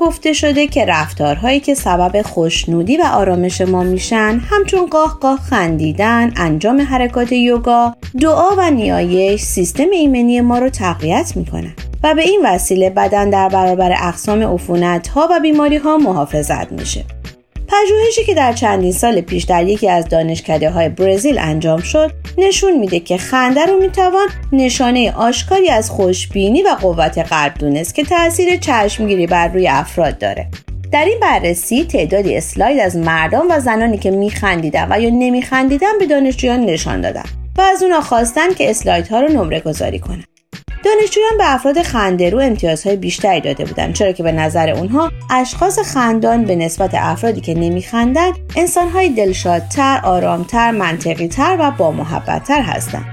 گفته 0.00 0.32
شده 0.32 0.66
که 0.66 0.84
رفتارهایی 0.84 1.60
که 1.60 1.74
سبب 1.74 2.22
خوشنودی 2.22 2.96
و 2.96 3.02
آرامش 3.02 3.60
ما 3.60 3.82
میشن 3.82 4.40
همچون 4.50 4.86
قاه 4.86 5.18
قاه 5.20 5.38
خندیدن، 5.38 6.32
انجام 6.36 6.80
حرکات 6.80 7.32
یوگا، 7.32 7.96
دعا 8.20 8.50
و 8.58 8.70
نیایش 8.70 9.40
سیستم 9.40 9.90
ایمنی 9.92 10.40
ما 10.40 10.58
رو 10.58 10.68
تقویت 10.68 11.32
می‌کنن 11.36 11.72
و 12.02 12.14
به 12.14 12.22
این 12.22 12.40
وسیله 12.44 12.90
بدن 12.90 13.30
در 13.30 13.48
برابر 13.48 13.92
اقسام 13.92 14.42
عفونت 14.42 15.08
ها 15.08 15.28
و 15.30 15.40
بیماری 15.40 15.76
ها 15.76 15.98
محافظت 15.98 16.72
میشه. 16.72 17.04
پژوهشی 17.70 18.24
که 18.24 18.34
در 18.34 18.52
چندین 18.52 18.92
سال 18.92 19.20
پیش 19.20 19.44
در 19.44 19.66
یکی 19.66 19.88
از 19.88 20.08
دانشکده 20.08 20.70
های 20.70 20.88
برزیل 20.88 21.38
انجام 21.38 21.80
شد 21.80 22.12
نشون 22.38 22.78
میده 22.78 23.00
که 23.00 23.16
خنده 23.16 23.66
رو 23.66 23.80
می‌توان 23.80 24.28
نشانه 24.52 25.12
آشکاری 25.12 25.70
از 25.70 25.90
خوشبینی 25.90 26.62
و 26.62 26.68
قوت 26.68 27.18
قلب 27.18 27.54
دونست 27.58 27.94
که 27.94 28.04
تاثیر 28.04 28.56
چشمگیری 28.56 29.26
بر 29.26 29.48
روی 29.48 29.68
افراد 29.68 30.18
داره. 30.18 30.46
در 30.92 31.04
این 31.04 31.20
بررسی 31.20 31.84
تعدادی 31.84 32.36
اسلاید 32.36 32.78
از 32.78 32.96
مردان 32.96 33.46
و 33.50 33.60
زنانی 33.60 33.98
که 33.98 34.10
میخندیدن 34.10 34.86
و 34.90 35.00
یا 35.00 35.10
نمیخندیدن 35.10 35.98
به 35.98 36.06
دانشجویان 36.06 36.60
نشان 36.60 37.00
دادن 37.00 37.24
و 37.58 37.60
از 37.60 37.82
اونا 37.82 38.00
خواستن 38.00 38.54
که 38.54 38.70
اسلایدها 38.70 39.20
رو 39.20 39.28
نمره 39.28 39.60
گذاری 39.60 39.98
کنن. 39.98 40.24
دانشجویان 40.84 41.36
به 41.38 41.54
افراد 41.54 41.82
خنده 41.82 42.30
رو 42.30 42.38
امتیازهای 42.38 42.96
بیشتری 42.96 43.40
داده 43.40 43.64
بودند 43.64 43.94
چرا 43.94 44.12
که 44.12 44.22
به 44.22 44.32
نظر 44.32 44.70
اونها 44.70 45.12
اشخاص 45.30 45.78
خندان 45.78 46.44
به 46.44 46.56
نسبت 46.56 46.90
افرادی 46.94 47.40
که 47.40 47.54
نمیخندند 47.54 48.34
انسانهای 48.56 49.08
دلشادتر 49.08 50.00
آرامتر 50.04 50.70
منطقیتر 50.70 51.56
و 51.60 51.70
با 51.70 51.90
محبتتر 51.90 52.62
هستند. 52.62 53.04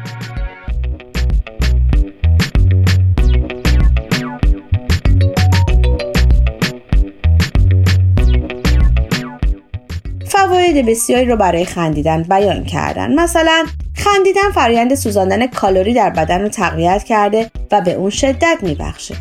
فواید 10.77 10.89
بسیاری 10.89 11.25
رو 11.25 11.37
برای 11.37 11.65
خندیدن 11.65 12.23
بیان 12.23 12.63
کردن. 12.63 13.19
مثلا 13.19 13.65
خندیدن 13.95 14.51
فرایند 14.55 14.95
سوزاندن 14.95 15.47
کالری 15.47 15.93
در 15.93 16.09
بدن 16.09 16.41
رو 16.41 16.49
تقویت 16.49 17.03
کرده 17.03 17.51
و 17.71 17.81
به 17.81 17.93
اون 17.93 18.09
شدت 18.09 18.57
میبخشه. 18.61 19.15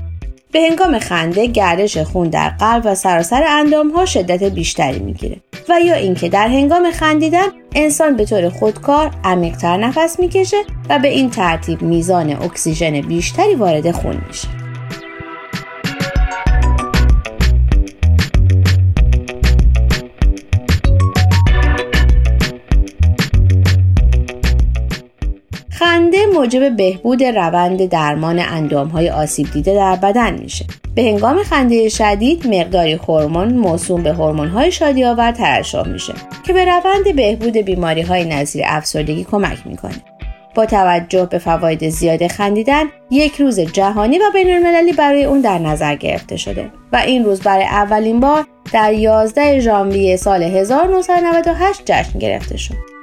به 0.52 0.60
هنگام 0.60 0.98
خنده 0.98 1.46
گردش 1.46 1.98
خون 1.98 2.28
در 2.28 2.48
قلب 2.48 2.82
و 2.84 2.94
سراسر 2.94 3.44
اندام 3.48 3.90
ها 3.90 4.06
شدت 4.06 4.42
بیشتری 4.42 4.98
می‌گیره. 4.98 5.36
و 5.68 5.80
یا 5.80 5.94
اینکه 5.94 6.28
در 6.28 6.48
هنگام 6.48 6.90
خندیدن 6.90 7.46
انسان 7.74 8.16
به 8.16 8.24
طور 8.24 8.48
خودکار 8.48 9.10
عمیقتر 9.24 9.76
نفس 9.76 10.20
می‌کشه 10.20 10.62
و 10.88 10.98
به 10.98 11.08
این 11.08 11.30
ترتیب 11.30 11.82
میزان 11.82 12.30
اکسیژن 12.42 13.00
بیشتری 13.00 13.54
وارد 13.54 13.90
خون 13.90 14.20
میشه. 14.28 14.65
خنده 26.16 26.38
موجب 26.38 26.76
بهبود 26.76 27.22
روند 27.24 27.88
درمان 27.88 28.38
های 28.92 29.10
آسیب 29.10 29.50
دیده 29.52 29.74
در 29.74 29.96
بدن 29.96 30.34
میشه. 30.34 30.64
به 30.94 31.02
هنگام 31.02 31.42
خنده 31.42 31.88
شدید 31.88 32.46
مقداری 32.46 32.92
هورمون 32.92 33.54
موسوم 33.54 34.02
به 34.02 34.12
های 34.12 34.72
شادی 34.72 35.04
آور 35.04 35.32
ترشح 35.32 35.88
میشه 35.88 36.12
که 36.46 36.52
به 36.52 36.64
روند 36.64 37.16
بهبود 37.16 37.56
بیماری 37.56 38.02
های 38.02 38.24
نظیر 38.24 38.62
افسردگی 38.66 39.24
کمک 39.24 39.58
می‌کنه. 39.64 39.94
با 40.54 40.66
توجه 40.66 41.26
به 41.26 41.38
فواید 41.38 41.88
زیاد 41.88 42.26
خندیدن 42.26 42.84
یک 43.10 43.40
روز 43.40 43.60
جهانی 43.60 44.18
و 44.18 44.30
بین 44.34 44.50
المللی 44.50 44.92
برای 44.92 45.24
اون 45.24 45.40
در 45.40 45.58
نظر 45.58 45.94
گرفته 45.94 46.36
شده 46.36 46.70
و 46.92 46.96
این 46.96 47.24
روز 47.24 47.40
برای 47.40 47.64
اولین 47.64 48.20
بار 48.20 48.46
در 48.72 48.92
11 48.92 49.60
ژانویه 49.60 50.16
سال 50.16 50.42
1998 50.42 51.82
جشن 51.84 52.18
گرفته 52.18 52.56
شد. 52.56 52.95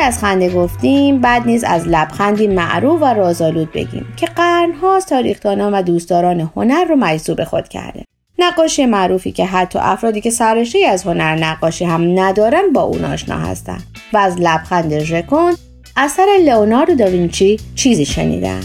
که 0.00 0.06
از 0.06 0.18
خنده 0.18 0.54
گفتیم 0.54 1.20
بعد 1.20 1.46
نیز 1.46 1.64
از 1.64 1.88
لبخندی 1.88 2.46
معروف 2.46 3.02
و 3.02 3.04
رازآلود 3.04 3.72
بگیم 3.72 4.06
که 4.16 4.26
قرنهاست 4.26 5.08
تاریخدانان 5.08 5.74
و 5.74 5.82
دوستداران 5.82 6.50
هنر 6.56 6.84
رو 6.84 6.96
مجذوب 6.96 7.44
خود 7.44 7.68
کرده. 7.68 8.04
نقاشی 8.38 8.86
معروفی 8.86 9.32
که 9.32 9.44
حتی 9.44 9.78
افرادی 9.82 10.20
که 10.20 10.30
سرشته 10.30 10.78
از 10.88 11.02
هنر 11.02 11.34
نقاشی 11.34 11.84
هم 11.84 12.18
ندارن 12.20 12.72
با 12.72 12.82
اون 12.82 13.04
آشنا 13.04 13.38
هستند 13.38 13.82
و 14.12 14.18
از 14.18 14.36
لبخند 14.38 14.98
ژکون 14.98 15.54
اثر 15.96 16.26
لئوناردو 16.44 16.94
داوینچی 16.94 17.60
چیزی 17.74 18.04
شنیدن. 18.04 18.60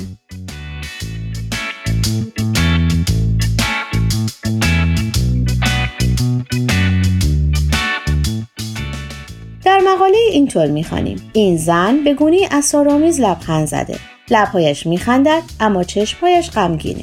مقاله 9.95 10.17
اینطور 10.31 10.67
می‌خوانیم. 10.67 11.31
این 11.33 11.57
زن 11.57 12.03
به 12.03 12.13
گونی 12.13 12.47
اسارآمیز 12.51 13.19
لبخند 13.21 13.67
زده. 13.67 13.95
لبهایش 14.31 14.85
میخندد 14.85 15.41
اما 15.59 15.83
چشمهایش 15.83 16.51
غمگینه. 16.51 17.01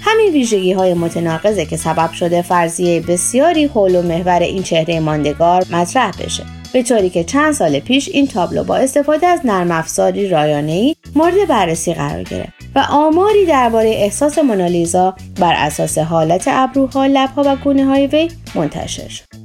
همین 0.00 0.32
ویژگی 0.32 0.72
های 0.72 0.94
متناقضه 0.94 1.66
که 1.66 1.76
سبب 1.76 2.12
شده 2.12 2.42
فرضیه 2.42 3.00
بسیاری 3.00 3.64
حول 3.64 3.96
و 3.96 4.02
محور 4.02 4.40
این 4.40 4.62
چهره 4.62 5.00
ماندگار 5.00 5.66
مطرح 5.70 6.10
بشه. 6.24 6.42
به 6.72 6.82
طوری 6.82 7.10
که 7.10 7.24
چند 7.24 7.52
سال 7.52 7.78
پیش 7.78 8.08
این 8.08 8.26
تابلو 8.26 8.64
با 8.64 8.76
استفاده 8.76 9.26
از 9.26 9.40
نرم 9.44 9.70
افزاری 9.70 10.28
رایانه‌ای 10.28 10.96
مورد 11.14 11.48
بررسی 11.48 11.94
قرار 11.94 12.22
گرفت 12.22 12.52
و 12.74 12.86
آماری 12.90 13.46
درباره 13.46 13.90
احساس 13.90 14.38
مونالیزا 14.38 15.14
بر 15.40 15.54
اساس 15.56 15.98
حالت 15.98 16.44
ابروها، 16.46 17.06
لبها 17.06 17.42
و 17.46 17.56
گونه 17.56 17.84
های 17.84 18.06
وی 18.06 18.30
منتشر 18.54 19.08
شد. 19.08 19.41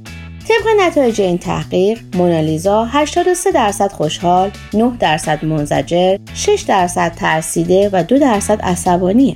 طبق 0.48 0.80
نتایج 0.80 1.20
این 1.20 1.38
تحقیق 1.38 1.98
مونالیزا 2.14 2.84
83 2.84 3.52
درصد 3.52 3.92
خوشحال، 3.92 4.50
9 4.74 4.96
درصد 5.00 5.44
منزجر، 5.44 6.16
6 6.34 6.64
درصد 6.68 7.12
ترسیده 7.14 7.90
و 7.92 8.02
2 8.02 8.18
درصد 8.18 8.60
عصبانیه. 8.62 9.34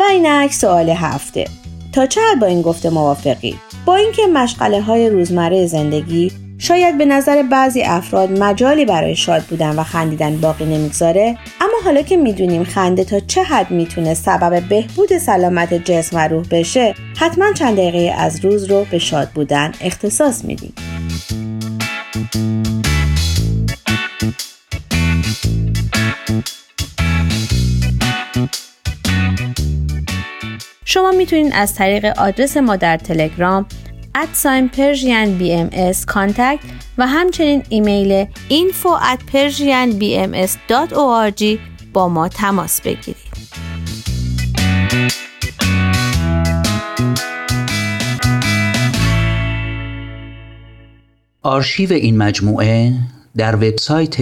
و 0.00 0.02
اینک 0.10 0.52
سوال 0.52 0.90
هفته 0.90 1.44
تا 1.92 2.06
چه 2.06 2.20
با 2.40 2.46
این 2.46 2.62
گفته 2.62 2.90
موافقی 2.90 3.58
با 3.84 3.96
اینکه 3.96 4.26
مشغله 4.26 4.80
های 4.80 5.10
روزمره 5.10 5.66
زندگی 5.66 6.32
شاید 6.60 6.98
به 6.98 7.04
نظر 7.04 7.42
بعضی 7.42 7.82
افراد 7.82 8.38
مجالی 8.38 8.84
برای 8.84 9.16
شاد 9.16 9.42
بودن 9.42 9.76
و 9.76 9.82
خندیدن 9.82 10.36
باقی 10.36 10.64
نمی‌گذاره 10.64 11.38
اما 11.60 11.72
حالا 11.84 12.02
که 12.02 12.16
می‌دونیم 12.16 12.64
خنده 12.64 13.04
تا 13.04 13.20
چه 13.20 13.42
حد 13.42 13.70
می‌تونه 13.70 14.14
سبب 14.14 14.68
بهبود 14.68 15.18
سلامت 15.18 15.74
جسم 15.74 16.16
و 16.16 16.28
روح 16.28 16.46
بشه 16.50 16.94
حتما 17.16 17.52
چند 17.52 17.76
دقیقه 17.76 18.14
از 18.18 18.44
روز 18.44 18.64
رو 18.64 18.86
به 18.90 18.98
شاد 18.98 19.28
بودن 19.28 19.72
اختصاص 19.80 20.44
میدیم. 20.44 20.72
شما 30.84 31.10
می‌تونید 31.10 31.52
از 31.54 31.74
طریق 31.74 32.04
آدرس 32.04 32.56
ما 32.56 32.76
در 32.76 32.96
تلگرام 32.96 33.66
at 34.22 34.68
sign 34.68 35.38
Persian 35.38 35.52
BMS 35.52 35.70
contact 36.06 36.58
و 36.98 37.06
همچنین 37.06 37.62
ایمیل 37.68 38.26
info 38.50 38.88
at 39.12 39.20
persianbms.org 39.32 41.44
با 41.92 42.08
ما 42.08 42.28
تماس 42.28 42.80
بگیرید. 42.80 43.16
آرشیو 51.42 51.92
این 51.92 52.18
مجموعه 52.18 52.92
در 53.36 53.56
وبسایت 53.56 54.16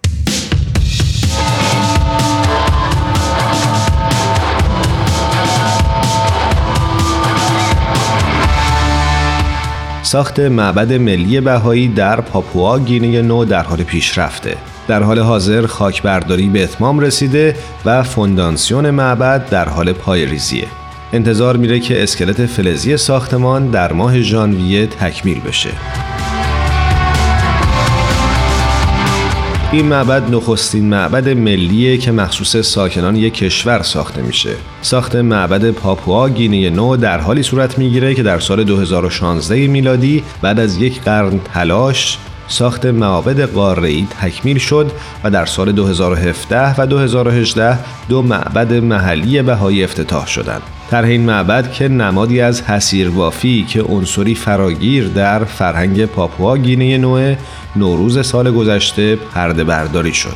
ساخت 10.11 10.39
معبد 10.39 10.93
ملی 10.93 11.41
بهایی 11.41 11.87
در 11.87 12.21
پاپوا 12.21 12.79
گینه 12.79 13.21
نو 13.21 13.45
در 13.45 13.63
حال 13.63 13.83
پیشرفته. 13.83 14.57
در 14.87 15.03
حال 15.03 15.19
حاضر 15.19 15.65
خاکبرداری 15.65 16.49
به 16.49 16.63
اتمام 16.63 16.99
رسیده 16.99 17.55
و 17.85 18.03
فوندانسیون 18.03 18.89
معبد 18.89 19.49
در 19.49 19.69
حال 19.69 19.93
پایریزیه. 19.93 20.67
انتظار 21.13 21.57
میره 21.57 21.79
که 21.79 22.03
اسکلت 22.03 22.45
فلزی 22.45 22.97
ساختمان 22.97 23.67
در 23.67 23.93
ماه 23.93 24.21
ژانویه 24.21 24.87
تکمیل 24.87 25.39
بشه. 25.39 25.69
این 29.73 29.85
معبد 29.85 30.35
نخستین 30.35 30.89
معبد 30.89 31.29
ملیه 31.29 31.97
که 31.97 32.11
مخصوص 32.11 32.57
ساکنان 32.57 33.15
یک 33.15 33.33
کشور 33.33 33.81
ساخته 33.81 34.21
میشه. 34.21 34.55
ساخت 34.81 35.15
معبد 35.15 35.71
پاپوا 35.71 36.29
گینه 36.29 36.69
نو 36.69 36.97
در 36.97 37.19
حالی 37.19 37.43
صورت 37.43 37.77
می‌گیره 37.77 38.15
که 38.15 38.23
در 38.23 38.39
سال 38.39 38.63
2016 38.63 39.67
میلادی 39.67 40.23
بعد 40.41 40.59
از 40.59 40.77
یک 40.77 41.01
قرن 41.01 41.39
تلاش 41.53 42.17
ساخت 42.47 42.85
معابد 42.85 43.41
قاره‌ای 43.41 44.07
تکمیل 44.21 44.57
شد 44.57 44.91
و 45.23 45.29
در 45.29 45.45
سال 45.45 45.71
2017 45.71 46.81
و 46.81 46.87
2018 46.87 47.79
دو 48.09 48.21
معبد 48.21 48.73
محلی 48.73 49.41
بهایی 49.41 49.83
افتتاح 49.83 50.27
شدند. 50.27 50.61
در 50.91 51.05
این 51.05 51.21
معبد 51.21 51.71
که 51.71 51.87
نمادی 51.87 52.41
از 52.41 52.61
حسیربافی 52.61 53.65
که 53.69 53.81
عنصری 53.81 54.35
فراگیر 54.35 55.07
در 55.07 55.43
فرهنگ 55.43 56.05
پاپوا 56.05 56.57
گینه 56.57 56.97
نوع 56.97 57.35
نوروز 57.75 58.27
سال 58.27 58.51
گذشته 58.51 59.15
پرده 59.15 59.63
برداری 59.63 60.13
شد. 60.13 60.35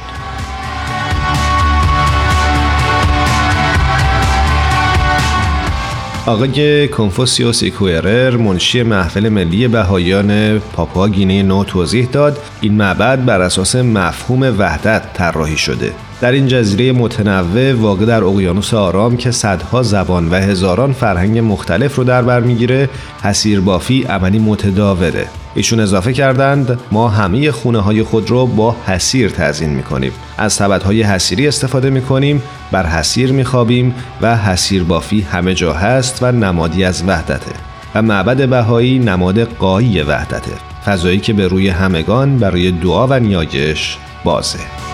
آقای 6.25 6.87
کنفوسیوس 6.87 7.63
ایکویرر 7.63 8.37
منشی 8.37 8.83
محفل 8.83 9.29
ملی 9.29 9.67
بهایان 9.67 10.59
پاپوا 10.59 11.09
گینه 11.09 11.43
نو 11.43 11.63
توضیح 11.63 12.05
داد 12.05 12.39
این 12.61 12.73
معبد 12.73 13.25
بر 13.25 13.41
اساس 13.41 13.75
مفهوم 13.75 14.55
وحدت 14.59 15.13
طراحی 15.13 15.57
شده 15.57 15.91
در 16.21 16.31
این 16.31 16.47
جزیره 16.47 16.91
متنوع 16.91 17.73
واقع 17.73 18.05
در 18.05 18.23
اقیانوس 18.23 18.73
آرام 18.73 19.17
که 19.17 19.31
صدها 19.31 19.83
زبان 19.83 20.29
و 20.29 20.35
هزاران 20.35 20.93
فرهنگ 20.93 21.39
مختلف 21.39 21.95
رو 21.95 22.03
در 22.03 22.21
بر 22.21 22.39
می‌گیره 22.39 22.89
حسیر 23.23 23.61
بافی 23.61 24.03
عملی 24.03 24.39
متداوله 24.39 25.27
ایشون 25.55 25.79
اضافه 25.79 26.13
کردند 26.13 26.79
ما 26.91 27.09
همه 27.09 27.51
خونه 27.51 27.79
های 27.79 28.03
خود 28.03 28.29
رو 28.29 28.45
با 28.45 28.75
حسیر 28.87 29.29
تزین 29.29 29.69
می‌کنیم. 29.69 30.11
از 30.37 30.53
سبد 30.53 30.83
های 30.83 31.03
حسیری 31.03 31.47
استفاده 31.47 31.89
می‌کنیم 31.89 32.43
بر 32.71 32.85
حسیر 32.85 33.31
میخوابیم 33.31 33.95
و 34.21 34.37
حسیر 34.37 34.83
بافی 34.83 35.21
همه 35.21 35.53
جا 35.53 35.73
هست 35.73 36.23
و 36.23 36.31
نمادی 36.31 36.83
از 36.83 37.03
وحدته. 37.07 37.51
و 37.95 38.01
معبد 38.01 38.49
بهایی 38.49 38.99
نماد 38.99 39.39
قایی 39.39 40.01
وحدته. 40.01 40.51
فضایی 40.85 41.19
که 41.19 41.33
به 41.33 41.47
روی 41.47 41.69
همگان 41.69 42.37
برای 42.37 42.71
دعا 42.71 43.07
و 43.07 43.19
نیایش 43.19 43.97
بازه. 44.23 44.84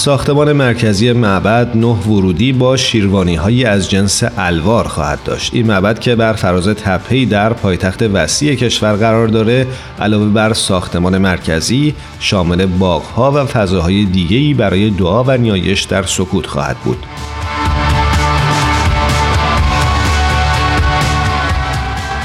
ساختمان 0.00 0.52
مرکزی 0.52 1.12
معبد 1.12 1.76
نه 1.76 1.86
ورودی 1.86 2.52
با 2.52 2.76
شیروانی 2.76 3.34
های 3.34 3.64
از 3.64 3.90
جنس 3.90 4.22
الوار 4.36 4.88
خواهد 4.88 5.18
داشت. 5.24 5.54
این 5.54 5.66
معبد 5.66 5.98
که 5.98 6.14
بر 6.14 6.32
فراز 6.32 6.68
تپهی 6.68 7.26
در 7.26 7.52
پایتخت 7.52 8.02
وسیع 8.02 8.54
کشور 8.54 8.92
قرار 8.92 9.28
داره 9.28 9.66
علاوه 10.00 10.26
بر 10.26 10.52
ساختمان 10.52 11.18
مرکزی 11.18 11.94
شامل 12.20 12.66
باغها 12.66 13.32
و 13.32 13.46
فضاهای 13.46 14.04
دیگری 14.04 14.54
برای 14.54 14.90
دعا 14.90 15.24
و 15.24 15.30
نیایش 15.30 15.82
در 15.82 16.02
سکوت 16.02 16.46
خواهد 16.46 16.76
بود. 16.76 17.06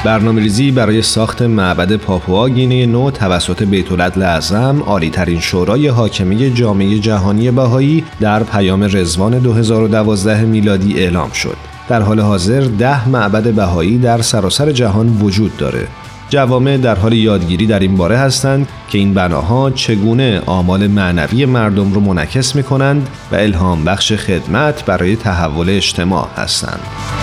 برنامه 0.06 0.42
ریزی 0.42 0.72
برای 0.72 1.02
ساخت 1.02 1.42
معبد 1.42 1.96
پاپوا 1.96 2.50
گینه 2.50 2.86
نو 2.86 3.12
توسط 3.12 3.64
بیت 3.64 4.18
اعظم 4.18 4.82
عالی 4.82 5.10
ترین 5.10 5.40
شورای 5.40 5.88
حاکمی 5.88 6.52
جامعه 6.52 7.00
جهانی 7.00 7.52
بهایی 7.52 8.04
در 8.20 8.44
پیام 8.44 8.84
رزوان 8.84 9.40
2012 9.40 10.42
میلادی 10.42 11.00
اعلام 11.00 11.32
شد. 11.32 11.58
در 11.90 12.02
حال 12.02 12.20
حاضر 12.20 12.62
ده 12.62 13.10
معبد 13.10 13.54
بهایی 13.54 13.98
در 13.98 14.22
سراسر 14.22 14.72
جهان 14.72 15.08
وجود 15.08 15.58
داره. 15.58 15.88
جوامع 16.30 16.78
در 16.78 16.96
حال 16.96 17.14
یادگیری 17.14 17.66
در 17.66 17.80
این 17.80 17.98
باره 17.98 18.18
هستند 18.18 18.68
که 18.90 18.98
این 18.98 19.14
بناها 19.14 19.72
چگونه 19.72 20.42
آمال 20.46 20.88
معنوی 20.88 21.46
مردم 21.46 21.94
رو 21.94 22.02
منعکس 22.02 22.56
می 22.56 22.64
کنند 22.64 23.10
و 23.32 23.36
الهام 23.36 23.86
بخش 23.86 24.14
خدمت 24.14 24.86
برای 24.86 25.16
تحول 25.16 25.70
اجتماع 25.70 26.28
هستند. 26.38 27.15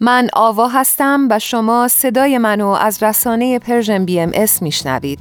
من 0.00 0.28
آوا 0.32 0.68
هستم 0.68 1.28
و 1.30 1.38
شما 1.38 1.88
صدای 1.88 2.38
منو 2.38 2.66
از 2.66 3.02
رسانه 3.02 3.58
Persian 3.58 4.04
BMS 4.04 4.62
میشنوید. 4.62 5.18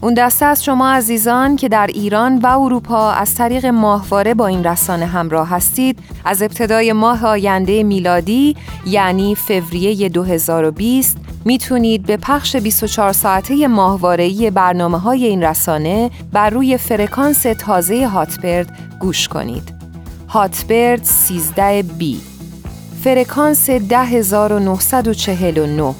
اون 0.00 0.14
دسته 0.14 0.46
از 0.46 0.64
شما 0.64 0.90
عزیزان 0.92 1.56
که 1.56 1.68
در 1.68 1.86
ایران 1.86 2.38
و 2.38 2.46
اروپا 2.46 3.10
از 3.10 3.34
طریق 3.34 3.66
ماهواره 3.66 4.34
با 4.34 4.46
این 4.46 4.64
رسانه 4.64 5.06
همراه 5.06 5.48
هستید 5.48 5.98
از 6.24 6.42
ابتدای 6.42 6.92
ماه 6.92 7.26
آینده 7.26 7.82
میلادی 7.82 8.56
یعنی 8.86 9.34
فوریه 9.34 10.08
2020 10.08 11.16
می‌تونید 11.44 12.06
به 12.06 12.16
پخش 12.16 12.56
24 12.56 13.12
ساعته 13.12 13.68
ماهواره‌ای 13.68 14.50
برنامه 14.50 14.98
های 14.98 15.24
این 15.24 15.42
رسانه 15.44 16.10
بر 16.32 16.50
روی 16.50 16.76
فرکانس 16.76 17.42
تازه 17.42 18.06
هاتبرد 18.06 18.78
گوش 19.00 19.28
کنید. 19.28 19.74
هاتبرد 20.28 21.04
13 21.04 21.82
B 21.82 22.33
فرکانس 23.04 23.70
10949 23.70 25.94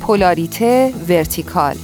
پولاریته 0.00 0.92
vertical. 1.08 1.76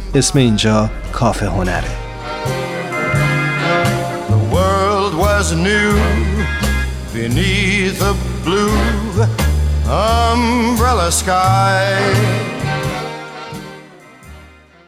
اسم 0.15 0.39
اینجا 0.39 0.89
کافه 1.11 1.47
هنره. 1.47 1.83
The 4.29 4.55
world 4.55 5.13
was 5.25 5.53
new. 5.53 5.91
The 7.13 7.27
beneath 7.27 8.01
a 8.01 8.13
blue 8.45 9.25
umbrella 9.87 11.11
sky. 11.11 12.15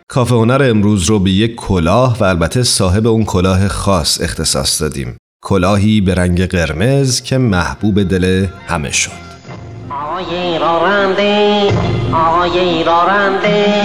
کافه 0.07 0.35
هنر 0.35 0.67
امروز 0.69 1.03
رو 1.03 1.19
به 1.19 1.31
یک 1.31 1.55
کلاه 1.55 2.17
و 2.19 2.23
البته 2.23 2.63
صاحب 2.63 3.07
اون 3.07 3.23
کلاه 3.23 3.67
خاص 3.67 4.21
اختصاص 4.21 4.81
دادیم. 4.81 5.17
کلاهی 5.43 6.01
به 6.01 6.15
رنگ 6.15 6.45
قرمز 6.45 7.21
که 7.21 7.37
محبوب 7.37 8.03
دل 8.03 8.47
همه 8.67 8.91
شد. 8.91 9.32
آقای 10.13 10.59
رارنده 10.59 11.67
آقای 12.13 12.83
رارنده 12.83 13.83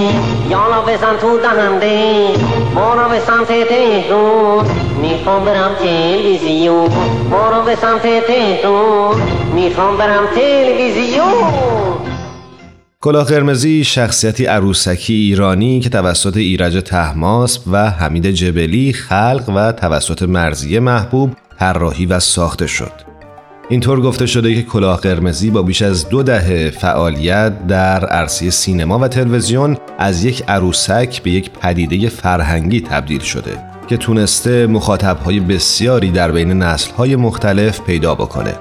یالا 0.50 0.80
بزن 0.82 1.16
تو 1.20 1.38
دهنده 1.38 2.26
را 2.74 3.08
به 3.08 3.20
سمت 3.20 3.68
تهرون 3.68 4.66
می‌خوام 5.02 5.44
برم 5.44 5.70
تلویزیون 5.74 6.88
را 7.30 7.60
به 7.60 7.76
سمت 7.76 8.02
تهرون 8.02 9.22
می‌خوام 9.54 9.96
برم 9.96 10.26
تلویزیون 10.34 11.44
کلاه 13.00 13.24
قرمزی 13.24 13.84
شخصیتی 13.84 14.46
عروسکی 14.46 15.14
ایرانی 15.14 15.80
که 15.80 15.88
توسط 15.88 16.36
ایرج 16.36 16.82
تحماسب 16.82 17.62
و 17.72 17.90
حمید 17.90 18.26
جبلی 18.26 18.92
خلق 18.92 19.52
و 19.56 19.72
توسط 19.72 20.22
مرزی 20.22 20.78
محبوب 20.78 21.30
طراحی 21.58 22.06
و 22.06 22.20
ساخته 22.20 22.66
شد. 22.66 23.07
اینطور 23.70 24.00
گفته 24.00 24.26
شده 24.26 24.54
که 24.54 24.62
کلاه 24.62 25.00
قرمزی 25.00 25.50
با 25.50 25.62
بیش 25.62 25.82
از 25.82 26.08
دو 26.08 26.22
دهه 26.22 26.70
فعالیت 26.70 27.66
در 27.66 28.06
عرصه 28.06 28.50
سینما 28.50 28.98
و 28.98 29.08
تلویزیون 29.08 29.76
از 29.98 30.24
یک 30.24 30.44
عروسک 30.48 31.22
به 31.22 31.30
یک 31.30 31.50
پدیده 31.50 32.08
فرهنگی 32.08 32.80
تبدیل 32.80 33.20
شده 33.20 33.58
که 33.88 33.96
تونسته 33.96 34.66
مخاطبهای 34.66 35.40
بسیاری 35.40 36.10
در 36.10 36.30
بین 36.30 36.52
نسلهای 36.52 37.16
مختلف 37.16 37.80
پیدا 37.80 38.14
بکنه. 38.14 38.54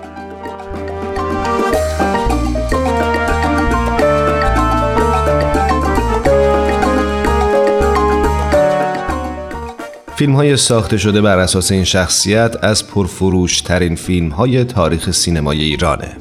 فیلم 10.17 10.35
های 10.35 10.57
ساخته 10.57 10.97
شده 10.97 11.21
بر 11.21 11.39
اساس 11.39 11.71
این 11.71 11.83
شخصیت 11.83 12.55
از 12.61 12.87
پرفروش 12.87 13.61
ترین 13.61 13.95
فیلم 13.95 14.29
های 14.29 14.63
تاریخ 14.63 15.11
سینمای 15.11 15.61
ایرانه. 15.61 16.17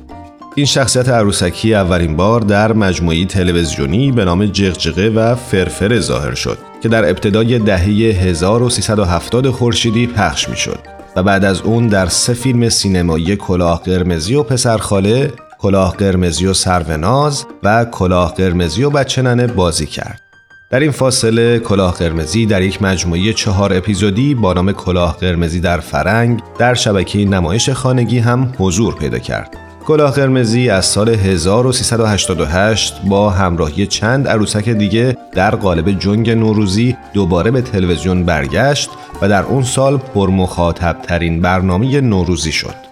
این 0.55 0.67
شخصیت 0.67 1.09
عروسکی 1.09 1.75
اولین 1.75 2.17
بار 2.17 2.41
در 2.41 2.73
مجموعی 2.73 3.27
تلویزیونی 3.27 4.13
به 4.13 4.25
نام 4.25 4.47
جغجغه 4.47 5.11
و 5.11 5.35
فرفره 5.35 6.01
ظاهر 6.01 6.35
شد 6.35 6.59
که 6.83 6.89
در 6.89 7.11
ابتدای 7.11 7.59
دهه 7.59 7.85
1370 7.85 9.51
خورشیدی 9.51 10.07
پخش 10.07 10.49
می 10.49 10.57
شد 10.57 10.79
و 11.17 11.23
بعد 11.23 11.45
از 11.45 11.61
اون 11.61 11.89
در 11.89 12.07
سه 12.07 12.35
فیلم 12.35 12.69
سینمایی 12.69 13.37
کلاه 13.37 13.83
قرمزی 13.83 14.35
و 14.35 14.43
پسرخاله، 14.43 15.33
کلاه 15.59 15.97
قرمزی 15.97 16.47
و 16.47 16.55
سروناز 16.55 17.47
و 17.63 17.85
کلاه 17.85 18.35
قرمزی 18.35 18.85
و 18.85 18.91
بچه 18.91 19.23
ننه 19.23 19.47
بازی 19.47 19.87
کرد. 19.87 20.26
در 20.70 20.81
این 20.81 20.90
فاصله 20.90 21.59
کلاه 21.59 21.94
قرمزی 21.94 22.46
در 22.46 22.62
یک 22.62 22.83
مجموعه 22.83 23.33
چهار 23.33 23.74
اپیزودی 23.74 24.35
با 24.35 24.52
نام 24.52 24.72
کلاه 24.72 25.16
قرمزی 25.16 25.61
در 25.61 25.81
فرنگ 25.81 26.42
در 26.59 26.74
شبکه 26.74 27.18
نمایش 27.18 27.70
خانگی 27.70 28.18
هم 28.18 28.52
حضور 28.59 28.94
پیدا 28.94 29.18
کرد. 29.18 29.57
کلاه 29.85 30.11
قرمزی 30.11 30.70
از 30.70 30.85
سال 30.87 31.09
1388 31.09 33.00
با 33.09 33.31
همراهی 33.31 33.87
چند 33.87 34.29
عروسک 34.29 34.68
دیگه 34.68 35.16
در 35.33 35.55
قالب 35.55 35.90
جنگ 35.98 36.31
نوروزی 36.31 36.96
دوباره 37.14 37.50
به 37.50 37.62
تلویزیون 37.62 38.24
برگشت 38.24 38.90
و 39.22 39.29
در 39.29 39.42
اون 39.42 39.62
سال 39.62 39.96
پرمخاطب 39.96 40.96
ترین 41.02 41.40
برنامه 41.40 42.00
نوروزی 42.00 42.52
شد. 42.52 42.86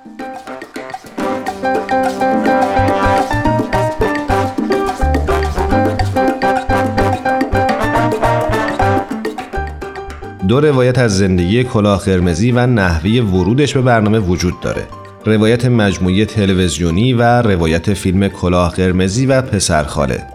دو 10.48 10.60
روایت 10.60 10.98
از 10.98 11.18
زندگی 11.18 11.64
کلاه 11.64 12.04
قرمزی 12.04 12.52
و 12.52 12.66
نحوه 12.66 13.10
ورودش 13.10 13.74
به 13.74 13.82
برنامه 13.82 14.18
وجود 14.18 14.60
داره. 14.60 14.86
روایت 15.26 15.64
مجموعی 15.64 16.24
تلویزیونی 16.24 17.12
و 17.12 17.42
روایت 17.42 17.94
فیلم 17.94 18.28
کلاه 18.28 18.72
قرمزی 18.72 19.26
و 19.26 19.42
پسرخاله. 19.42 20.26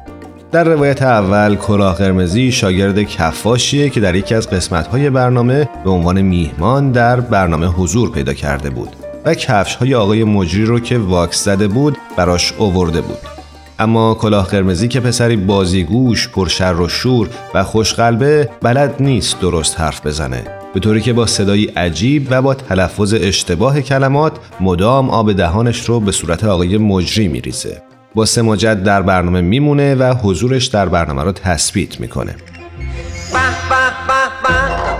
در 0.51 0.63
روایت 0.63 1.01
اول 1.01 1.55
کلاه 1.55 1.95
قرمزی 1.95 2.51
شاگرد 2.51 3.03
کفاشیه 3.03 3.89
که 3.89 3.99
در 3.99 4.15
یکی 4.15 4.35
از 4.35 4.49
قسمت‌های 4.49 5.09
برنامه 5.09 5.69
به 5.83 5.89
عنوان 5.89 6.21
میهمان 6.21 6.91
در 6.91 7.19
برنامه 7.19 7.67
حضور 7.67 8.11
پیدا 8.11 8.33
کرده 8.33 8.69
بود 8.69 8.89
و 9.25 9.33
کفش 9.33 9.75
های 9.75 9.95
آقای 9.95 10.23
مجری 10.23 10.65
رو 10.65 10.79
که 10.79 10.97
واکس 10.97 11.43
زده 11.43 11.67
بود 11.67 11.97
براش 12.17 12.53
اوورده 12.57 13.01
بود. 13.01 13.38
اما 13.79 14.13
کلاه 14.13 14.47
قرمزی 14.47 14.87
که 14.87 14.99
پسری 14.99 15.35
بازیگوش 15.35 16.29
پرشر 16.29 16.73
و 16.73 16.87
شور 16.87 17.29
و 17.53 17.63
خوشقلبه 17.63 18.49
بلد 18.61 18.95
نیست 18.99 19.39
درست 19.39 19.79
حرف 19.79 20.05
بزنه. 20.05 20.43
به 20.73 20.79
طوری 20.79 21.01
که 21.01 21.13
با 21.13 21.25
صدایی 21.25 21.65
عجیب 21.65 22.27
و 22.29 22.41
با 22.41 22.53
تلفظ 22.53 23.13
اشتباه 23.13 23.81
کلمات 23.81 24.33
مدام 24.59 25.09
آب 25.09 25.33
دهانش 25.33 25.85
رو 25.85 25.99
به 25.99 26.11
صورت 26.11 26.43
آقای 26.43 26.77
مجری 26.77 27.27
میریزه. 27.27 27.81
با 28.15 28.25
سماجت 28.25 28.83
در 28.83 29.01
برنامه 29.01 29.41
میمونه 29.41 29.95
و 29.95 30.13
حضورش 30.13 30.65
در 30.65 30.85
برنامه 30.85 31.23
رو 31.23 31.31
تثبیت 31.31 31.99
می‌کنه. 31.99 32.35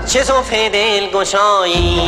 چه 0.06 0.20
دل 0.72 1.18
گشایی 1.20 2.00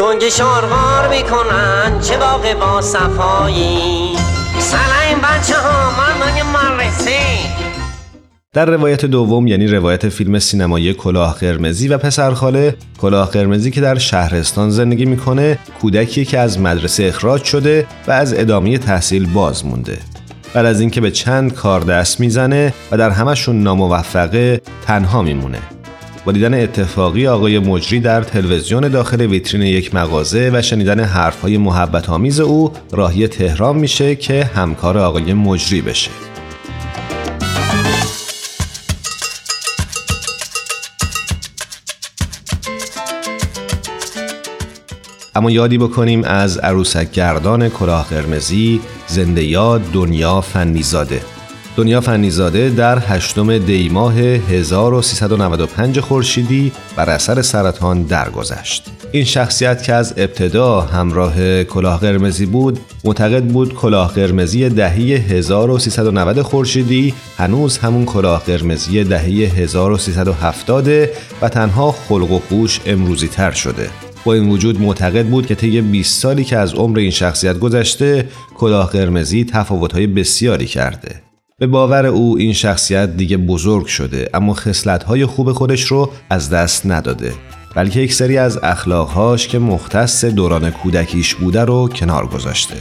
گنج 0.00 0.28
شارغار 0.28 1.08
می‌کنن 1.08 2.00
چه 2.00 2.16
باقی 2.16 2.54
با 2.54 2.80
صفایی. 2.80 4.21
در 8.52 8.66
روایت 8.66 9.04
دوم 9.04 9.46
یعنی 9.46 9.66
روایت 9.66 10.08
فیلم 10.08 10.38
سینمایی 10.38 10.94
کلاه 10.94 11.38
قرمزی 11.38 11.88
و 11.88 11.98
پسرخاله 11.98 12.76
کلاه 12.98 13.30
قرمزی 13.30 13.70
که 13.70 13.80
در 13.80 13.98
شهرستان 13.98 14.70
زندگی 14.70 15.04
می‌کنه 15.04 15.58
کودکی 15.80 16.24
که 16.24 16.38
از 16.38 16.60
مدرسه 16.60 17.04
اخراج 17.04 17.44
شده 17.44 17.86
و 18.06 18.10
از 18.10 18.34
ادامه 18.34 18.78
تحصیل 18.78 19.26
باز 19.26 19.66
مونده. 19.66 19.98
بعد 20.54 20.66
از 20.66 20.80
اینکه 20.80 21.00
به 21.00 21.10
چند 21.10 21.54
کار 21.54 21.80
دست 21.80 22.20
می‌زنه 22.20 22.74
و 22.90 22.96
در 22.96 23.10
همشون 23.10 23.62
ناموفقه 23.62 24.60
تنها 24.86 25.22
میمونه. 25.22 25.58
با 26.24 26.32
دیدن 26.32 26.62
اتفاقی 26.62 27.26
آقای 27.26 27.58
مجری 27.58 28.00
در 28.00 28.22
تلویزیون 28.22 28.88
داخل 28.88 29.20
ویترین 29.20 29.62
یک 29.62 29.94
مغازه 29.94 30.50
و 30.54 30.62
شنیدن 30.62 31.00
حرفهای 31.00 31.58
محبت 31.58 32.10
آمیز 32.10 32.40
او 32.40 32.72
راهی 32.92 33.28
تهران 33.28 33.76
میشه 33.76 34.14
که 34.14 34.44
همکار 34.44 34.98
آقای 34.98 35.34
مجری 35.34 35.80
بشه. 35.80 36.10
اما 45.34 45.50
یادی 45.50 45.78
بکنیم 45.78 46.24
از 46.24 46.58
عروسک 46.58 47.12
گردان 47.12 47.68
کلاه 47.68 48.08
قرمزی 48.08 48.80
زنده 49.06 49.44
یاد 49.44 49.82
دنیا 49.92 50.40
فنیزاده 50.40 51.20
دنیا 51.76 52.00
فنیزاده 52.00 52.70
در 52.70 52.98
هشتم 52.98 53.58
دی 53.58 53.88
ماه 53.88 54.14
1395 54.18 56.00
خورشیدی 56.00 56.72
بر 56.96 57.10
اثر 57.10 57.42
سرطان 57.42 58.02
درگذشت. 58.02 58.90
این 59.12 59.24
شخصیت 59.24 59.82
که 59.82 59.92
از 59.92 60.14
ابتدا 60.16 60.80
همراه 60.80 61.64
کلاه 61.64 62.00
قرمزی 62.00 62.46
بود 62.46 62.78
معتقد 63.04 63.44
بود 63.44 63.74
کلاه 63.74 64.12
قرمزی 64.12 64.68
دهه 64.68 64.92
1390 64.92 66.42
خورشیدی 66.42 67.14
هنوز 67.36 67.78
همون 67.78 68.04
کلاه 68.04 68.44
قرمزی 68.44 69.04
دهه 69.04 69.22
1370 69.22 70.88
و 71.42 71.48
تنها 71.48 71.92
خلق 71.92 72.30
و 72.30 72.38
خوش 72.48 72.80
امروزی 72.86 73.28
تر 73.28 73.50
شده 73.50 73.90
با 74.24 74.34
این 74.34 74.48
وجود 74.48 74.80
معتقد 74.80 75.26
بود 75.26 75.46
که 75.46 75.54
طی 75.54 75.80
20 75.80 76.20
سالی 76.20 76.44
که 76.44 76.56
از 76.56 76.74
عمر 76.74 76.98
این 76.98 77.10
شخصیت 77.10 77.58
گذشته 77.58 78.28
کلاه 78.56 78.90
قرمزی 78.90 79.44
تفاوت‌های 79.44 80.06
بسیاری 80.06 80.66
کرده 80.66 81.31
به 81.62 81.66
باور 81.68 82.06
او 82.06 82.38
این 82.38 82.52
شخصیت 82.52 83.16
دیگه 83.16 83.36
بزرگ 83.36 83.86
شده 83.86 84.30
اما 84.34 84.54
خصلت‌های 84.54 85.26
خوب 85.26 85.52
خودش 85.52 85.82
رو 85.82 86.10
از 86.30 86.50
دست 86.50 86.86
نداده 86.86 87.32
بلکه 87.74 88.00
یک 88.00 88.14
سری 88.14 88.38
از 88.38 88.58
اخلاقهاش 88.62 89.48
که 89.48 89.58
مختص 89.58 90.24
دوران 90.24 90.70
کودکیش 90.70 91.34
بوده 91.34 91.64
رو 91.64 91.88
کنار 91.88 92.26
گذاشته. 92.26 92.74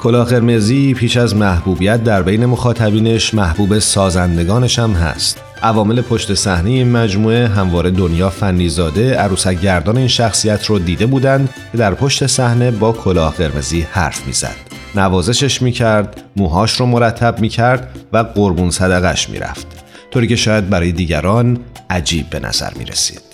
کلاه 0.00 0.26
قرمزی 0.26 0.94
پیش 0.94 1.16
از 1.16 1.36
محبوبیت 1.36 2.04
در 2.04 2.22
بین 2.22 2.46
مخاطبینش 2.46 3.34
محبوب 3.34 3.78
سازندگانش 3.78 4.78
هم 4.78 4.90
هست. 4.90 5.47
عوامل 5.62 6.00
پشت 6.00 6.34
صحنه 6.34 6.70
این 6.70 6.92
مجموعه 6.92 7.48
همواره 7.48 7.90
دنیا 7.90 8.30
فنیزاده 8.30 9.14
عروسک 9.14 9.60
گردان 9.60 9.96
این 9.96 10.08
شخصیت 10.08 10.66
رو 10.66 10.78
دیده 10.78 11.06
بودند 11.06 11.48
که 11.72 11.78
در 11.78 11.94
پشت 11.94 12.26
صحنه 12.26 12.70
با 12.70 12.92
کلاه 12.92 13.34
قرمزی 13.34 13.80
حرف 13.80 14.26
می‌زد. 14.26 14.56
نوازشش 14.94 15.62
می‌کرد 15.62 16.22
موهاش 16.36 16.72
رو 16.72 16.86
مرتب 16.86 17.40
می‌کرد 17.40 17.98
و 18.12 18.18
قربون 18.18 18.70
صدقش 18.70 19.30
می‌رفت. 19.30 19.66
طوری 20.10 20.26
که 20.26 20.36
شاید 20.36 20.70
برای 20.70 20.92
دیگران 20.92 21.58
عجیب 21.90 22.30
به 22.30 22.40
نظر 22.40 22.74
می‌رسید. 22.74 23.27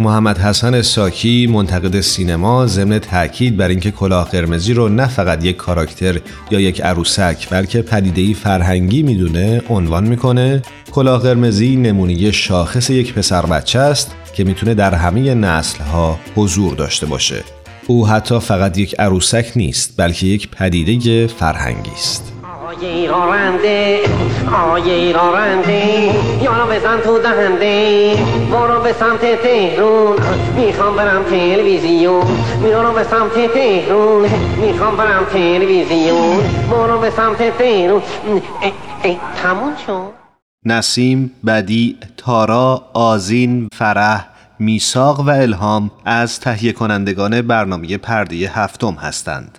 محمد 0.00 0.38
حسن 0.38 0.82
ساکی 0.82 1.46
منتقد 1.46 2.00
سینما 2.00 2.66
ضمن 2.66 2.98
تاکید 2.98 3.56
بر 3.56 3.68
اینکه 3.68 3.90
کلاه 3.90 4.30
قرمزی 4.30 4.72
رو 4.72 4.88
نه 4.88 5.06
فقط 5.06 5.44
یک 5.44 5.56
کاراکتر 5.56 6.20
یا 6.50 6.60
یک 6.60 6.80
عروسک 6.80 7.48
بلکه 7.50 7.82
پدیده‌ای 7.82 8.34
فرهنگی 8.34 9.02
می‌دونه 9.02 9.62
عنوان 9.68 10.06
می‌کنه 10.06 10.62
کلاه 10.90 11.22
قرمزی 11.22 11.76
نمونه 11.76 12.30
شاخص 12.30 12.90
یک 12.90 13.14
پسر 13.14 13.46
بچه 13.46 13.78
است 13.78 14.14
که 14.34 14.44
می‌تونه 14.44 14.74
در 14.74 14.94
همه 14.94 15.34
نسلها 15.34 16.18
حضور 16.36 16.74
داشته 16.74 17.06
باشه. 17.06 17.44
او 17.86 18.08
حتی 18.08 18.40
فقط 18.40 18.78
یک 18.78 18.94
عروسک 18.98 19.52
نیست 19.56 19.94
بلکه 19.96 20.26
یک 20.26 20.48
پدیده 20.48 21.26
فرهنگی 21.26 21.90
است. 21.90 22.37
آیه 22.68 23.10
راننده 23.10 24.00
آیه 24.72 25.12
راننده 25.12 26.12
یارو 26.42 26.66
بزن 26.70 27.00
تو 27.00 27.18
دهنده 27.18 28.16
برو 28.52 28.80
به 28.80 28.92
سمت 28.92 29.42
تهرون 29.42 30.16
می‌خوام 30.56 30.96
برم 30.96 31.22
تلویزیون 31.22 32.24
میارو 32.62 32.92
به 32.92 33.04
سمت 33.04 33.52
تهرون 33.54 34.28
می‌خوام 34.60 34.96
برم 34.96 35.24
تلویزیون 35.24 36.36
برو 36.70 36.98
به 36.98 37.10
سمت 37.10 37.58
تهرون 37.58 38.02
ای, 38.62 38.72
ای 39.02 39.16
تموم 39.42 39.72
شد 39.86 40.12
نسیم، 40.64 41.32
بدی، 41.46 41.96
تارا، 42.16 42.84
آزین، 42.92 43.68
فرح، 43.72 44.26
میساق 44.58 45.20
و 45.20 45.30
الهام 45.30 45.90
از 46.04 46.40
تهیه 46.40 46.72
کنندگان 46.72 47.42
برنامه 47.42 47.98
پرده 47.98 48.36
هفتم 48.36 48.92
هستند. 49.00 49.58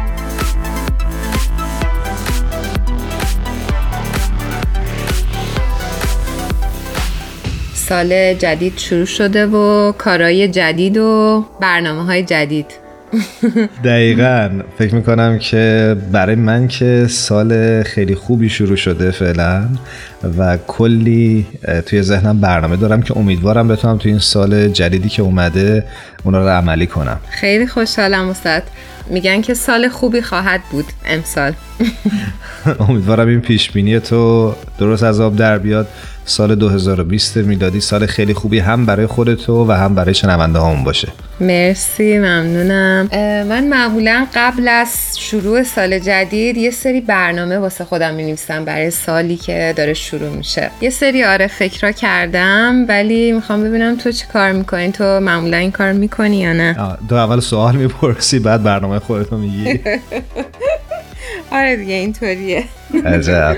سال 7.91 8.33
جدید 8.33 8.77
شروع 8.77 9.05
شده 9.05 9.45
و 9.45 9.91
کارهای 9.91 10.47
جدید 10.47 10.97
و 10.97 11.45
برنامه 11.61 12.05
های 12.05 12.23
جدید. 12.23 12.65
دقیقا. 13.83 14.49
فکر 14.77 14.95
می‌کنم 14.95 15.39
که 15.39 15.95
برای 16.11 16.35
من 16.35 16.67
که 16.67 17.05
سال 17.09 17.83
خیلی 17.83 18.15
خوبی 18.15 18.49
شروع 18.49 18.75
شده 18.75 19.11
فعلا 19.11 19.69
و 20.37 20.57
کلی 20.67 21.45
توی 21.85 22.01
ذهنم 22.01 22.39
برنامه 22.39 22.75
دارم 22.75 23.01
که 23.01 23.17
امیدوارم 23.17 23.67
بتونم 23.67 23.97
توی 23.97 24.11
این 24.11 24.19
سال 24.19 24.67
جدیدی 24.67 25.09
که 25.09 25.21
اومده 25.21 25.85
اونا 26.23 26.39
رو 26.39 26.47
عملی 26.47 26.87
کنم. 26.87 27.19
خیلی 27.29 27.67
خوشحالم 27.67 28.29
استاد. 28.29 28.63
میگن 29.09 29.41
که 29.41 29.53
سال 29.53 29.89
خوبی 29.89 30.21
خواهد 30.21 30.61
بود 30.71 30.85
امسال. 31.05 31.53
امیدوارم 32.89 33.27
این 33.27 33.41
پیش 33.41 33.71
بینی 33.71 33.99
تو 33.99 34.53
درست 34.79 35.03
از 35.03 35.19
آب 35.19 35.35
در 35.35 35.57
بیاد. 35.57 35.87
سال 36.25 36.55
2020 36.55 37.37
میلادی 37.37 37.79
سال 37.79 38.05
خیلی 38.05 38.33
خوبی 38.33 38.59
هم 38.59 38.85
برای 38.85 39.07
خودتو 39.07 39.67
و 39.67 39.71
هم 39.71 39.95
برای 39.95 40.13
شنونده 40.13 40.59
هامون 40.59 40.83
باشه. 40.83 41.07
مرسی 41.39 42.17
ممنونم. 42.17 43.09
من 43.49 43.67
معمولا 43.67 44.27
قبل 44.35 44.67
از 44.67 45.19
شروع 45.19 45.63
سال 45.63 45.99
جدید 45.99 46.57
یه 46.57 46.71
سری 46.71 47.01
برنامه 47.01 47.57
واسه 47.57 47.83
خودم 47.83 48.13
می 48.13 48.35
برای 48.65 48.91
سالی 48.91 49.35
که 49.37 49.73
داره 49.77 49.93
شروع 49.93 50.29
میشه. 50.29 50.71
یه 50.81 50.89
سری 50.89 51.23
آره 51.23 51.47
فکرها 51.47 51.91
کردم 51.91 52.85
ولی 52.87 53.31
می‌خوام 53.31 53.63
ببینم 53.63 53.95
تو 53.95 54.11
چی 54.11 54.25
کار 54.33 54.51
می‌کنی؟ 54.51 54.91
تو 54.91 55.03
معمولا 55.19 55.57
این 55.57 55.71
کار 55.71 55.91
می‌کنی 55.91 56.39
یا 56.39 56.53
نه؟ 56.53 56.97
دو 57.09 57.15
اول 57.15 57.39
سوال 57.39 57.75
می‌پرسی 57.75 58.39
بعد 58.39 58.63
برنامه 58.63 58.99
خودتو 58.99 59.37
میگی. 59.37 59.79
آره 61.51 61.75
دیگه 61.75 61.93
اینطوریه. 61.93 62.63
عجب. 63.05 63.57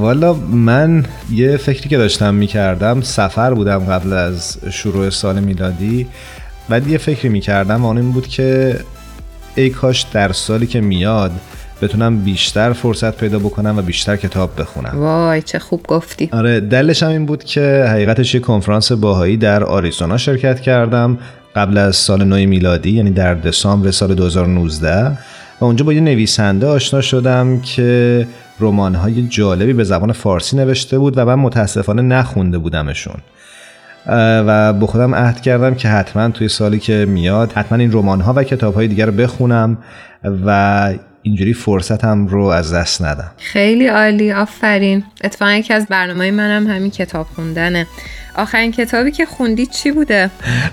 والا 0.00 0.32
من 0.34 1.06
یه 1.32 1.56
فکری 1.56 1.88
که 1.88 1.98
داشتم 1.98 2.34
می‌کردم 2.34 3.00
سفر 3.00 3.54
بودم 3.54 3.78
قبل 3.78 4.12
از 4.12 4.58
شروع 4.70 5.10
سال 5.10 5.40
میلادی 5.40 6.06
بعد 6.68 6.86
یه 6.86 6.98
فکری 6.98 7.28
می‌کردم 7.28 7.84
آن 7.84 7.96
این 7.98 8.12
بود 8.12 8.26
که 8.26 8.78
ای 9.54 9.70
کاش 9.70 10.02
در 10.02 10.32
سالی 10.32 10.66
که 10.66 10.80
میاد 10.80 11.30
بتونم 11.82 12.18
بیشتر 12.18 12.72
فرصت 12.72 13.16
پیدا 13.16 13.38
بکنم 13.38 13.78
و 13.78 13.82
بیشتر 13.82 14.16
کتاب 14.16 14.60
بخونم. 14.60 14.98
وای 14.98 15.42
چه 15.42 15.58
خوب 15.58 15.82
گفتی. 15.88 16.28
آره 16.32 16.60
دلش 16.60 17.02
هم 17.02 17.08
این 17.10 17.26
بود 17.26 17.44
که 17.44 17.84
حقیقتش 17.88 18.34
یه 18.34 18.40
کنفرانس 18.40 18.92
باهایی 18.92 19.36
در 19.36 19.64
آریزونا 19.64 20.16
شرکت 20.16 20.60
کردم 20.60 21.18
قبل 21.56 21.78
از 21.78 21.96
سال 21.96 22.24
نو 22.24 22.36
میلادی 22.36 22.90
یعنی 22.90 23.10
در 23.10 23.34
دسامبر 23.34 23.90
سال 23.90 24.14
2019 24.14 25.18
و 25.60 25.64
اونجا 25.64 25.84
با 25.84 25.92
یه 25.92 26.00
نویسنده 26.00 26.66
آشنا 26.66 27.00
شدم 27.00 27.60
که 27.60 28.26
رمان‌های 28.62 29.22
جالبی 29.28 29.72
به 29.72 29.84
زبان 29.84 30.12
فارسی 30.12 30.56
نوشته 30.56 30.98
بود 30.98 31.14
و 31.16 31.24
من 31.24 31.34
متاسفانه 31.34 32.02
نخونده 32.02 32.58
بودمشون. 32.58 33.16
و 34.46 34.72
با 34.72 34.86
خودم 34.86 35.14
عهد 35.14 35.40
کردم 35.40 35.74
که 35.74 35.88
حتما 35.88 36.28
توی 36.28 36.48
سالی 36.48 36.78
که 36.78 37.06
میاد 37.08 37.52
حتما 37.52 37.78
این 37.78 37.92
رمان 37.92 38.20
ها 38.20 38.32
و 38.36 38.42
کتاب 38.42 38.74
های 38.74 38.88
دیگر 38.88 39.06
رو 39.06 39.12
بخونم 39.12 39.78
و 40.46 40.94
اینجوری 41.22 41.52
فرصتم 41.52 42.26
رو 42.26 42.44
از 42.44 42.72
دست 42.74 43.02
ندم. 43.02 43.30
خیلی 43.38 43.86
عالی 43.86 44.32
آفرین. 44.32 45.04
اتفاقا 45.24 45.52
یکی 45.52 45.74
از 45.74 45.86
برنامه 45.90 46.30
منم 46.30 46.66
همین 46.66 46.90
کتاب 46.90 47.26
خوندنه. 47.34 47.86
آخرین 48.36 48.72
کتابی 48.72 49.10
که 49.10 49.26
خوندی 49.26 49.66
چی 49.66 49.90
بوده؟ 49.90 50.30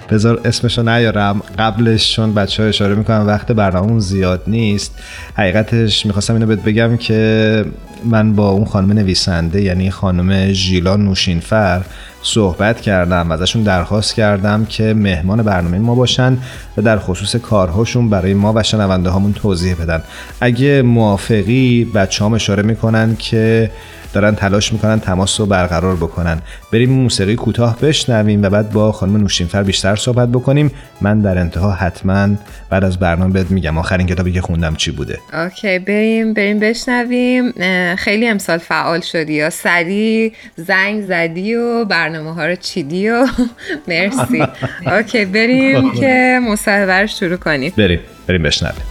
بذار 0.10 0.42
اسمشو 0.46 0.84
نیارم. 0.84 1.42
قبلش 1.60 2.16
چون 2.16 2.34
بچه 2.34 2.64
ها 2.64 2.70
اشاره 2.70 2.96
می‌کنم 2.96 3.28
وقت 3.28 3.52
برنامه 3.52 4.00
زیاد 4.00 4.44
نیست. 4.48 4.96
حقیقتش 5.36 6.06
می‌خواستم 6.06 6.34
اینو 6.34 6.46
بهت 6.46 6.64
بگم 6.64 6.98
که 6.98 7.66
من 8.06 8.36
با 8.36 8.50
اون 8.50 8.66
خانم 8.66 8.92
نویسنده 8.92 9.62
یعنی 9.62 9.92
خانم 9.92 10.52
ژیلا 10.52 10.96
نوشینفر 10.96 11.82
صحبت 12.22 12.82
کردم 12.82 13.32
ازشون 13.32 13.64
درخواست 13.64 14.16
کردم 14.16 14.66
که 14.66 14.94
مهمان 14.94 15.44
برنامه 15.44 15.80
ما 15.80 15.96
باشن 15.96 16.38
و 16.78 16.82
در 16.82 16.98
خصوص 16.98 17.36
کارهاشون 17.36 18.10
برای 18.10 18.34
ما 18.34 18.54
و 18.56 18.64
شنونده 18.64 19.10
هامون 19.10 19.34
توضیح 19.34 19.76
بدن. 19.76 20.04
اگه 20.42 20.82
موافقی 20.82 21.86
بچه 21.96 22.26
هم 22.26 22.34
اشاره 22.34 22.64
می‌کنن 22.64 23.16
که 23.16 23.72
دارن 24.14 24.36
تلاش 24.36 24.74
می‌کنن 24.74 25.00
تماس 25.00 25.40
رو 25.40 25.46
برقرار 25.46 25.96
بکنن. 25.96 26.42
بریم 26.74 26.90
موسیقی 26.90 27.36
کوتاه 27.36 27.80
بشنویم 27.80 28.44
و 28.44 28.50
بعد 28.50 28.72
با 28.72 28.92
خانم 28.92 29.18
نوشینفر 29.18 29.64
بیشتر 29.64 29.96
صحبت 29.96 30.30
بکنیم. 30.30 30.72
من 31.02 31.22
در 31.22 31.38
انتها 31.38 31.72
حتما 31.72 32.30
بعد 32.70 32.84
از 32.84 33.00
برنامه 33.00 33.34
بهت 33.34 33.52
میگم. 33.52 33.78
آخرین 33.78 34.08
کتابی 34.08 34.32
که 34.32 34.42
خوندم 34.42 34.76
چی 34.76 34.92
بوده؟ 34.92 35.20
اوکی 35.34 35.80
بریم 35.80 36.34
بریم 36.34 36.60
بشنویم. 36.60 37.52
خیلی 37.96 38.28
امسال 38.28 38.58
فعال 38.58 39.02
شدی 39.02 39.34
یا 39.34 39.50
سری 39.50 40.34
زنگ 40.56 41.06
زدی 41.06 41.56
و 41.56 41.86
برنامه 42.10 42.34
ها 42.34 42.46
رو 42.46 42.56
چیدی 42.56 43.10
و 43.10 43.28
مرسی. 43.88 44.46
اوکی 44.94 45.26
بریم 45.26 45.92
که 45.94 46.40
مصاحبه 46.44 47.08
شروع 47.08 47.38
کنیم. 47.38 47.74
بریم 47.78 48.00
بریم 48.28 48.44
بشنویم. 48.44 48.82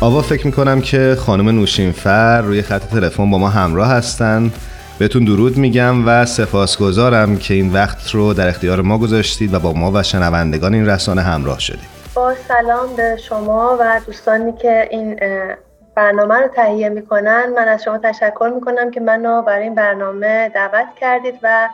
آوا 0.00 0.22
فکر 0.22 0.46
می‌کنم 0.46 0.80
که 0.80 1.16
خانم 1.18 1.48
نوشینفر 1.48 2.40
روی 2.40 2.62
خط 2.62 2.82
تلفن 2.82 3.30
با 3.30 3.38
ما 3.38 3.48
همراه 3.48 3.88
هستن. 3.88 4.52
بهتون 4.98 5.24
درود 5.24 5.56
میگم 5.56 6.08
و 6.08 6.24
سپاسگزارم 6.26 7.38
که 7.38 7.54
این 7.54 7.72
وقت 7.72 8.10
رو 8.10 8.34
در 8.34 8.48
اختیار 8.48 8.80
ما 8.80 8.98
گذاشتید 8.98 9.54
و 9.54 9.58
با 9.58 9.72
ما 9.72 9.92
و 9.94 10.02
شنوندگان 10.02 10.74
این 10.74 10.86
رسانه 10.86 11.22
همراه 11.22 11.60
شدید. 11.60 11.96
با 12.14 12.34
سلام 12.48 12.96
به 12.96 13.16
شما 13.28 13.76
و 13.80 14.00
دوستانی 14.06 14.52
که 14.62 14.88
این 14.90 15.20
برنامه 15.96 16.34
رو 16.34 16.48
تهیه 16.48 16.88
می‌کنن 16.88 17.44
من 17.56 17.68
از 17.68 17.82
شما 17.84 17.98
تشکر 17.98 18.52
می‌کنم 18.54 18.90
که 18.90 19.00
منو 19.00 19.42
برای 19.42 19.62
این 19.62 19.74
برنامه 19.74 20.50
دعوت 20.54 20.86
کردید 21.00 21.34
و 21.42 21.68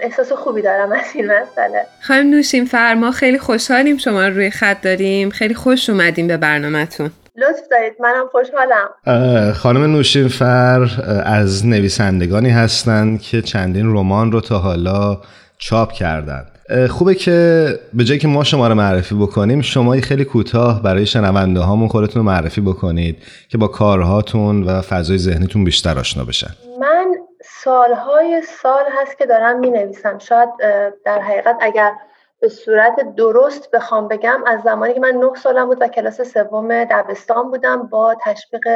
احساس 0.00 0.32
خوبی 0.32 0.62
دارم 0.62 0.92
از 0.92 1.04
این 1.14 1.24
مسئله. 1.24 1.86
خانم 2.02 2.30
نوشین 2.30 2.64
فرما 2.64 3.10
خیلی 3.10 3.38
خوشحالیم 3.38 3.96
شما 3.96 4.26
رو 4.26 4.34
روی 4.34 4.50
خط 4.50 4.80
داریم. 4.82 5.30
خیلی 5.30 5.54
خوش 5.54 5.90
اومدیم 5.90 6.28
به 6.28 6.36
برنامهتون. 6.36 7.10
لطف 7.38 7.68
دارید 7.70 7.92
منم 8.00 8.26
خوشحالم. 8.30 9.52
خانم 9.52 9.82
نوشین 9.96 10.28
فر 10.28 10.88
از 11.24 11.66
نویسندگانی 11.66 12.50
هستند 12.50 13.20
که 13.20 13.42
چندین 13.42 13.96
رمان 13.96 14.32
رو 14.32 14.40
تا 14.40 14.58
حالا 14.58 15.20
چاپ 15.58 15.92
کردن. 15.92 16.46
خوبه 16.90 17.14
که 17.14 17.68
به 17.94 18.04
جایی 18.04 18.20
که 18.20 18.28
ما 18.28 18.44
شما 18.44 18.68
رو 18.68 18.74
معرفی 18.74 19.14
بکنیم 19.14 19.60
شما 19.60 20.00
خیلی 20.00 20.24
کوتاه 20.24 20.82
برای 20.82 21.06
شنونده 21.06 21.60
هامون 21.60 21.88
خودتون 21.88 22.22
رو 22.22 22.28
معرفی 22.28 22.60
بکنید 22.60 23.16
که 23.48 23.58
با 23.58 23.68
کارهاتون 23.68 24.62
و 24.62 24.80
فضای 24.80 25.18
ذهنیتون 25.18 25.64
بیشتر 25.64 25.98
آشنا 25.98 26.24
بشن. 26.24 26.50
من 26.80 27.14
سالهای 27.64 28.42
سال 28.62 28.84
هست 29.00 29.18
که 29.18 29.26
دارم 29.26 29.60
می 29.60 29.70
نویسم 29.70 30.18
شاید 30.18 30.48
در 31.04 31.20
حقیقت 31.20 31.56
اگر 31.60 31.92
به 32.40 32.48
صورت 32.48 33.14
درست 33.16 33.70
بخوام 33.70 34.08
بگم 34.08 34.42
از 34.46 34.62
زمانی 34.62 34.94
که 34.94 35.00
من 35.00 35.10
نه 35.10 35.34
سالم 35.34 35.66
بود 35.66 35.82
و 35.82 35.88
کلاس 35.88 36.20
سوم 36.20 36.84
دبستان 36.84 37.50
بودم 37.50 37.82
با 37.82 38.16
تشویق 38.20 38.68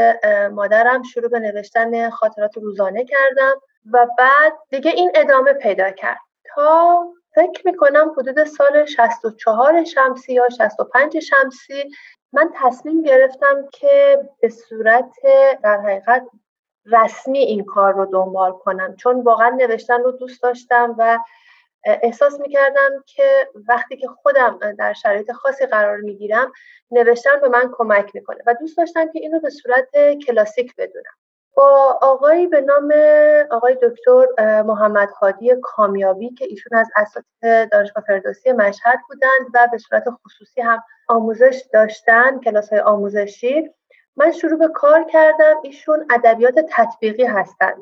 مادرم 0.52 1.02
شروع 1.02 1.28
به 1.28 1.38
نوشتن 1.38 2.10
خاطرات 2.10 2.56
روزانه 2.56 3.04
کردم 3.04 3.60
و 3.92 4.06
بعد 4.18 4.52
دیگه 4.70 4.90
این 4.90 5.10
ادامه 5.14 5.52
پیدا 5.52 5.90
کرد. 5.90 6.18
تا 6.44 7.04
فکر 7.34 7.62
می‌کنم 7.64 8.14
حدود 8.18 8.44
سال 8.44 8.84
64 8.84 9.84
شمسی 9.84 10.32
یا 10.32 10.48
65 10.48 11.18
شمسی 11.18 11.90
من 12.32 12.50
تصمیم 12.54 13.02
گرفتم 13.02 13.68
که 13.72 14.18
به 14.40 14.48
صورت 14.48 15.10
در 15.62 15.80
حقیقت 15.80 16.26
رسمی 16.86 17.38
این 17.38 17.64
کار 17.64 17.92
رو 17.94 18.06
دنبال 18.06 18.52
کنم. 18.52 18.96
چون 18.96 19.20
واقعا 19.20 19.48
نوشتن 19.48 20.02
رو 20.02 20.12
دوست 20.12 20.42
داشتم 20.42 20.94
و 20.98 21.18
احساس 21.84 22.40
می‌کردم 22.40 22.90
که 23.06 23.48
وقتی 23.68 23.96
که 23.96 24.08
خودم 24.08 24.58
در 24.78 24.92
شرایط 24.92 25.32
خاصی 25.32 25.66
قرار 25.66 25.96
می‌گیرم 25.96 26.52
نوشتن 26.90 27.40
به 27.40 27.48
من 27.48 27.70
کمک 27.72 28.14
می‌کنه 28.14 28.38
و 28.46 28.54
دوست 28.54 28.76
داشتم 28.76 29.12
که 29.12 29.18
این 29.18 29.32
رو 29.32 29.40
به 29.40 29.50
صورت 29.50 29.88
کلاسیک 30.26 30.76
بدونم. 30.76 31.12
با 31.56 31.98
آقایی 32.02 32.46
به 32.46 32.60
نام 32.60 32.92
آقای 33.50 33.78
دکتر 33.82 34.26
محمد 34.62 35.10
هادی 35.10 35.50
کامیابی 35.62 36.30
که 36.30 36.44
ایشون 36.44 36.78
از 36.78 36.90
اساتید 36.96 37.70
دانشگاه 37.72 38.04
فردوسی 38.06 38.52
مشهد 38.52 38.98
بودند 39.08 39.50
و 39.54 39.68
به 39.72 39.78
صورت 39.78 40.04
خصوصی 40.24 40.60
هم 40.60 40.82
آموزش 41.08 41.62
داشتن 41.72 42.40
کلاس 42.40 42.70
های 42.70 42.80
آموزشی. 42.80 43.70
من 44.16 44.32
شروع 44.32 44.58
به 44.58 44.68
کار 44.68 45.04
کردم 45.04 45.60
ایشون 45.62 46.06
ادبیات 46.10 46.54
تطبیقی 46.70 47.24
هستن 47.24 47.72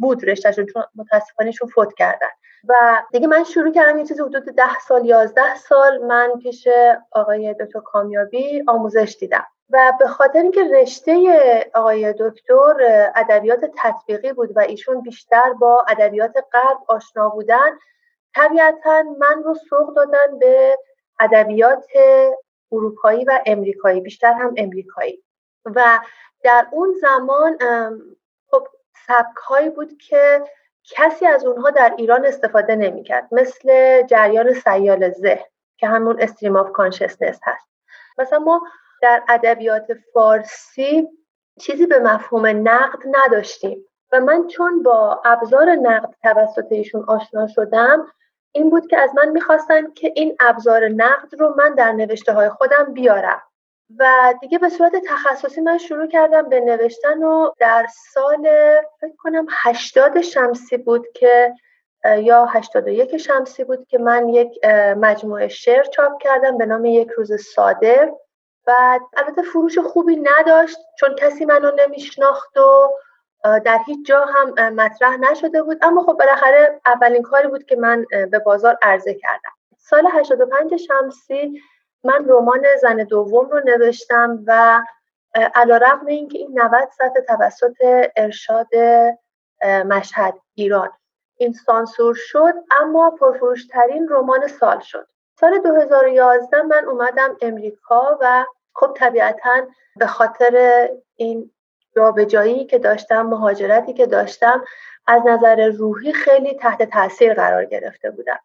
بود 0.00 0.24
رشتهشون 0.24 0.66
چون 0.66 0.82
متاسفانه 0.94 1.48
ایشون 1.48 1.68
فوت 1.68 1.94
کردن. 1.94 2.28
و 2.68 3.02
دیگه 3.12 3.26
من 3.26 3.44
شروع 3.44 3.72
کردم 3.72 3.98
یه 3.98 4.04
چیزی 4.04 4.22
حدود 4.22 4.44
ده 4.44 4.78
سال 4.78 5.06
یازده 5.06 5.54
سال 5.56 5.98
من 5.98 6.32
پیش 6.42 6.68
آقای 7.12 7.54
دکتر 7.54 7.80
کامیابی 7.80 8.64
آموزش 8.66 9.16
دیدم. 9.20 9.46
و 9.70 9.92
به 9.98 10.08
خاطر 10.08 10.38
اینکه 10.38 10.64
رشته 10.64 11.14
آقای 11.74 12.14
دکتر 12.18 12.74
ادبیات 13.14 13.70
تطبیقی 13.76 14.32
بود 14.32 14.56
و 14.56 14.60
ایشون 14.60 15.00
بیشتر 15.00 15.52
با 15.52 15.84
ادبیات 15.88 16.34
غرب 16.52 16.78
آشنا 16.88 17.28
بودن 17.28 17.78
طبیعتا 18.34 19.02
من 19.02 19.42
رو 19.42 19.54
سوق 19.54 19.94
دادن 19.96 20.38
به 20.40 20.78
ادبیات 21.20 21.86
اروپایی 22.72 23.24
و 23.24 23.40
امریکایی 23.46 24.00
بیشتر 24.00 24.32
هم 24.32 24.54
امریکایی. 24.56 25.22
و 25.74 26.00
در 26.44 26.66
اون 26.72 26.94
زمان 27.00 27.58
خب 28.50 28.68
سبک 29.06 29.36
هایی 29.36 29.70
بود 29.70 29.98
که 29.98 30.44
کسی 30.90 31.26
از 31.26 31.44
اونها 31.44 31.70
در 31.70 31.94
ایران 31.98 32.26
استفاده 32.26 32.76
نمی‌کرد 32.76 33.28
مثل 33.32 34.02
جریان 34.02 34.52
سیال 34.52 35.10
ذهن 35.10 35.44
که 35.76 35.86
همون 35.86 36.22
stream 36.22 36.56
of 36.56 36.72
consciousness 36.72 37.40
هست. 37.42 37.68
مثلا 38.18 38.38
ما 38.38 38.62
در 39.02 39.22
ادبیات 39.28 39.86
فارسی 40.14 41.08
چیزی 41.60 41.86
به 41.86 41.98
مفهوم 41.98 42.46
نقد 42.46 42.98
نداشتیم 43.10 43.84
و 44.12 44.20
من 44.20 44.46
چون 44.46 44.82
با 44.82 45.22
ابزار 45.24 45.70
نقد 45.70 46.14
توسط 46.22 46.66
ایشون 46.70 47.04
آشنا 47.08 47.46
شدم 47.46 48.06
این 48.52 48.70
بود 48.70 48.86
که 48.86 49.00
از 49.00 49.10
من 49.14 49.28
می‌خواستن 49.28 49.92
که 49.92 50.12
این 50.16 50.36
ابزار 50.40 50.88
نقد 50.88 51.34
رو 51.40 51.54
من 51.58 51.74
در 51.74 51.92
نوشته 51.92 52.32
های 52.32 52.48
خودم 52.48 52.92
بیارم. 52.92 53.42
و 53.98 54.34
دیگه 54.40 54.58
به 54.58 54.68
صورت 54.68 54.92
تخصصی 55.08 55.60
من 55.60 55.78
شروع 55.78 56.06
کردم 56.06 56.48
به 56.48 56.60
نوشتن 56.60 57.22
و 57.22 57.50
در 57.58 57.86
سال 58.12 58.48
فکر 59.00 59.16
کنم 59.18 59.46
80 59.50 60.20
شمسی 60.20 60.76
بود 60.76 61.06
که 61.14 61.54
یا 62.18 62.44
81 62.44 63.16
شمسی 63.16 63.64
بود 63.64 63.86
که 63.86 63.98
من 63.98 64.28
یک 64.28 64.64
مجموعه 64.96 65.48
شعر 65.48 65.84
چاپ 65.84 66.22
کردم 66.22 66.58
به 66.58 66.66
نام 66.66 66.84
یک 66.84 67.08
روز 67.10 67.42
ساده. 67.42 68.12
و 68.66 69.00
البته 69.16 69.42
فروش 69.42 69.78
خوبی 69.78 70.16
نداشت 70.16 70.78
چون 70.98 71.14
کسی 71.14 71.44
منو 71.44 71.70
نمیشناخت 71.78 72.56
و 72.56 72.90
در 73.44 73.78
هیچ 73.86 74.06
جا 74.06 74.24
هم 74.24 74.74
مطرح 74.74 75.16
نشده 75.16 75.62
بود. 75.62 75.78
اما 75.82 76.02
خب 76.02 76.12
بالاخره 76.12 76.80
اولین 76.86 77.22
کاری 77.22 77.48
بود 77.48 77.64
که 77.64 77.76
من 77.76 78.04
به 78.30 78.38
بازار 78.38 78.78
عرضه 78.82 79.14
کردم. 79.14 79.50
سال 79.78 80.06
85 80.12 80.76
شمسی 80.76 81.60
من 82.04 82.28
رمان 82.28 82.66
زن 82.82 82.96
دوم 82.96 83.48
رو 83.48 83.60
نوشتم 83.64 84.44
و 84.46 84.82
علا 85.54 85.76
رقم 85.76 86.06
این 86.06 86.28
که 86.28 86.38
این 86.38 86.60
90 86.60 86.88
صفحه 86.90 87.20
توسط 87.28 87.76
ارشاد 88.16 88.68
مشهد 89.64 90.34
ایران. 90.54 90.90
این 91.36 91.52
سانسور 91.52 92.14
شد 92.14 92.54
اما 92.80 93.10
پرفروشترین 93.10 94.08
رمان 94.10 94.46
سال 94.46 94.80
شد. 94.80 95.06
سال 95.40 95.58
2011 95.58 96.62
من 96.62 96.84
اومدم 96.84 97.36
امریکا 97.40 98.18
و 98.20 98.44
خب 98.74 98.92
طبیعتا 98.96 99.66
به 99.96 100.06
خاطر 100.06 100.88
این 101.16 101.50
جابجایی 101.96 102.64
که 102.64 102.78
داشتم 102.78 103.26
مهاجرتی 103.26 103.92
که 103.92 104.06
داشتم 104.06 104.64
از 105.06 105.22
نظر 105.26 105.68
روحی 105.68 106.12
خیلی 106.12 106.54
تحت 106.54 106.82
تاثیر 106.82 107.34
قرار 107.34 107.64
گرفته 107.64 108.10
بودم. 108.10 108.38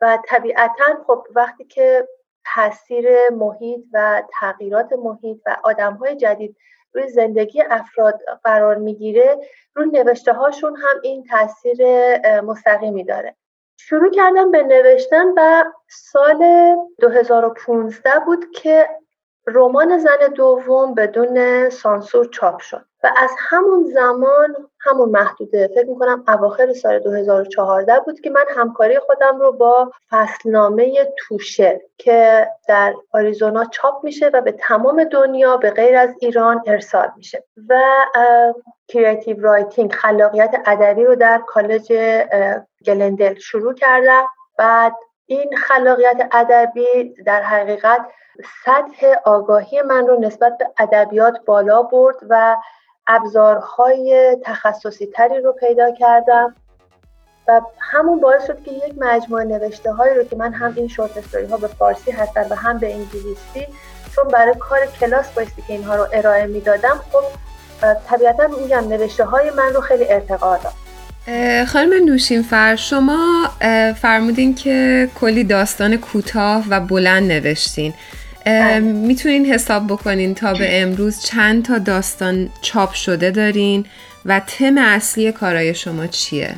و 0.00 0.18
طبیعتا 0.28 1.04
خب 1.06 1.26
وقتی 1.34 1.64
که 1.64 2.08
تاثیر 2.54 3.28
محیط 3.30 3.80
و 3.92 4.22
تغییرات 4.40 4.92
محیط 4.92 5.38
و 5.46 5.56
آدم 5.64 5.92
های 5.92 6.16
جدید 6.16 6.56
روی 6.92 7.08
زندگی 7.08 7.62
افراد 7.62 8.20
قرار 8.44 8.76
می‌گیره 8.76 9.36
روی 9.74 9.90
نوشته 9.90 10.32
هاشون 10.32 10.76
هم 10.76 11.00
این 11.02 11.24
تاثیر 11.24 11.80
مستقیمی 12.40 13.04
داره. 13.04 13.36
شروع 13.76 14.10
کردم 14.10 14.50
به 14.50 14.62
نوشتن 14.62 15.26
و 15.36 15.64
سال 15.88 16.44
2015 17.00 18.10
بود 18.26 18.50
که 18.50 18.88
رمان 19.46 19.98
زن 19.98 20.32
دوم 20.34 20.94
بدون 20.94 21.68
سانسور 21.70 22.28
چاپ 22.28 22.60
شد 22.60 22.84
و 23.02 23.10
از 23.16 23.30
همون 23.38 23.84
زمان 23.84 24.56
همون 24.80 25.08
محدوده 25.08 25.68
فکر 25.74 25.86
می‌کنم 25.88 26.24
اواخر 26.28 26.72
سال 26.72 26.98
2014 26.98 28.00
بود 28.00 28.20
که 28.20 28.30
من 28.30 28.44
همکاری 28.56 28.98
خودم 28.98 29.40
رو 29.40 29.52
با 29.52 29.92
فصلنامه 30.10 31.12
توشه 31.18 31.80
که 31.98 32.46
در 32.68 32.94
آریزونا 33.12 33.64
چاپ 33.64 34.04
میشه 34.04 34.30
و 34.34 34.40
به 34.40 34.52
تمام 34.52 35.04
دنیا 35.04 35.56
به 35.56 35.70
غیر 35.70 35.96
از 35.96 36.14
ایران 36.20 36.62
ارسال 36.66 37.08
میشه 37.16 37.44
و 37.68 37.80
creative 38.88 39.42
writing 39.42 39.92
خلاقیت 39.92 40.62
ادبی 40.66 41.04
رو 41.04 41.14
در 41.14 41.42
کالج 41.46 41.92
گلندل 42.86 43.34
شروع 43.34 43.74
کردم 43.74 44.24
بعد 44.58 44.92
این 45.26 45.56
خلاقیت 45.56 46.28
ادبی 46.32 47.14
در 47.26 47.42
حقیقت 47.42 48.06
سطح 48.64 49.14
آگاهی 49.24 49.82
من 49.82 50.06
رو 50.06 50.20
نسبت 50.20 50.58
به 50.58 50.66
ادبیات 50.78 51.44
بالا 51.44 51.82
برد 51.82 52.16
و 52.28 52.56
ابزارهای 53.06 54.36
تخصصی 54.44 55.06
تری 55.06 55.40
رو 55.40 55.52
پیدا 55.52 55.90
کردم 55.90 56.54
و 57.48 57.60
همون 57.78 58.20
باعث 58.20 58.46
شد 58.46 58.62
که 58.62 58.72
یک 58.72 58.94
مجموعه 58.98 59.44
نوشته 59.44 59.92
هایی 59.92 60.14
رو 60.14 60.24
که 60.24 60.36
من 60.36 60.52
هم 60.52 60.74
این 60.76 60.88
شورت 60.88 61.16
استوری 61.16 61.46
ها 61.46 61.56
به 61.56 61.66
فارسی 61.66 62.10
هستن 62.10 62.46
و 62.50 62.54
هم 62.54 62.78
به 62.78 62.94
انگلیسی 62.94 63.66
چون 64.14 64.28
برای 64.28 64.54
کار 64.54 64.86
کلاس 64.86 65.32
بایستی 65.32 65.62
که 65.62 65.72
اینها 65.72 65.96
رو 65.96 66.06
ارائه 66.12 66.46
می‌دادم 66.46 67.00
خب 67.12 67.24
طبیعتا 68.08 68.46
میگم 68.46 68.88
نوشته 68.88 69.24
های 69.24 69.50
من 69.50 69.74
رو 69.74 69.80
خیلی 69.80 70.12
ارتقا 70.12 70.56
داد. 70.56 70.85
خانم 71.72 72.04
نوشین 72.04 72.42
فر 72.42 72.76
شما 72.76 73.48
فرمودین 74.00 74.54
که 74.54 75.08
کلی 75.20 75.44
داستان 75.44 75.96
کوتاه 75.96 76.64
و 76.70 76.80
بلند 76.80 77.32
نوشتین. 77.32 77.94
می‌تونین 78.80 79.46
حساب 79.46 79.86
بکنین 79.86 80.34
تا 80.34 80.52
به 80.52 80.82
امروز 80.82 81.20
چند 81.20 81.64
تا 81.64 81.78
داستان 81.78 82.48
چاپ 82.62 82.92
شده 82.92 83.30
دارین 83.30 83.86
و 84.24 84.40
تم 84.40 84.78
اصلی 84.78 85.32
کارای 85.32 85.74
شما 85.74 86.06
چیه؟ 86.06 86.54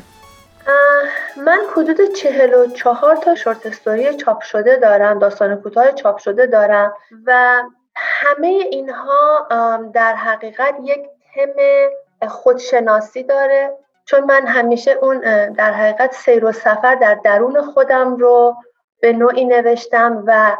من 1.45 1.59
حدود 1.75 2.13
چهل 2.15 2.53
و 2.53 2.71
چهار 2.71 3.15
تا 3.15 3.35
شورت 3.35 3.65
استوری 3.65 4.13
چاپ 4.13 4.41
شده 4.41 4.75
دارم 4.75 5.19
داستان 5.19 5.55
کوتاه 5.55 5.91
چاپ 5.91 6.17
شده 6.17 6.45
دارم 6.45 6.93
و 7.25 7.61
همه 7.95 8.47
اینها 8.71 9.47
در 9.93 10.15
حقیقت 10.15 10.75
یک 10.83 10.99
تم 11.35 12.27
خودشناسی 12.27 13.23
داره 13.23 13.71
چون 14.09 14.23
من 14.23 14.47
همیشه 14.47 14.91
اون 14.91 15.19
در 15.51 15.73
حقیقت 15.73 16.13
سیر 16.13 16.45
و 16.45 16.51
سفر 16.51 16.95
در 16.95 17.15
درون 17.23 17.61
خودم 17.61 18.15
رو 18.15 18.55
به 19.01 19.13
نوعی 19.13 19.45
نوشتم 19.45 20.23
و 20.27 20.57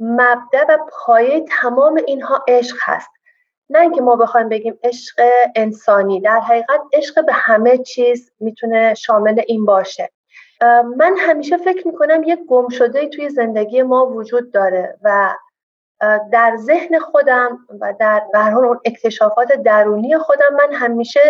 مبدع 0.00 0.64
و 0.68 0.78
پایه 0.90 1.44
تمام 1.60 2.00
اینها 2.06 2.44
عشق 2.48 2.76
هست. 2.80 3.10
نه 3.70 3.78
اینکه 3.78 4.00
ما 4.00 4.16
بخوایم 4.16 4.48
بگیم 4.48 4.78
عشق 4.82 5.22
انسانی 5.56 6.20
در 6.20 6.40
حقیقت 6.40 6.80
عشق 6.92 7.24
به 7.24 7.32
همه 7.32 7.78
چیز 7.78 8.32
می‌تونه 8.40 8.94
شامل 8.94 9.42
این 9.46 9.64
باشه. 9.64 10.10
من 10.96 11.16
همیشه 11.18 11.56
فکر 11.56 11.86
می‌کنم 11.86 12.22
یک 12.22 12.38
گم 12.48 12.68
شده 12.68 13.08
توی 13.08 13.28
زندگی 13.28 13.82
ما 13.82 14.06
وجود 14.06 14.52
داره 14.52 14.98
و 15.02 15.34
در 16.32 16.56
ذهن 16.56 16.98
خودم 16.98 17.58
و 17.80 17.94
در 18.00 18.22
برحال 18.34 18.64
اون 18.64 18.80
اکتشافات 18.84 19.52
درونی 19.52 20.18
خودم 20.18 20.54
من 20.58 20.72
همیشه 20.74 21.20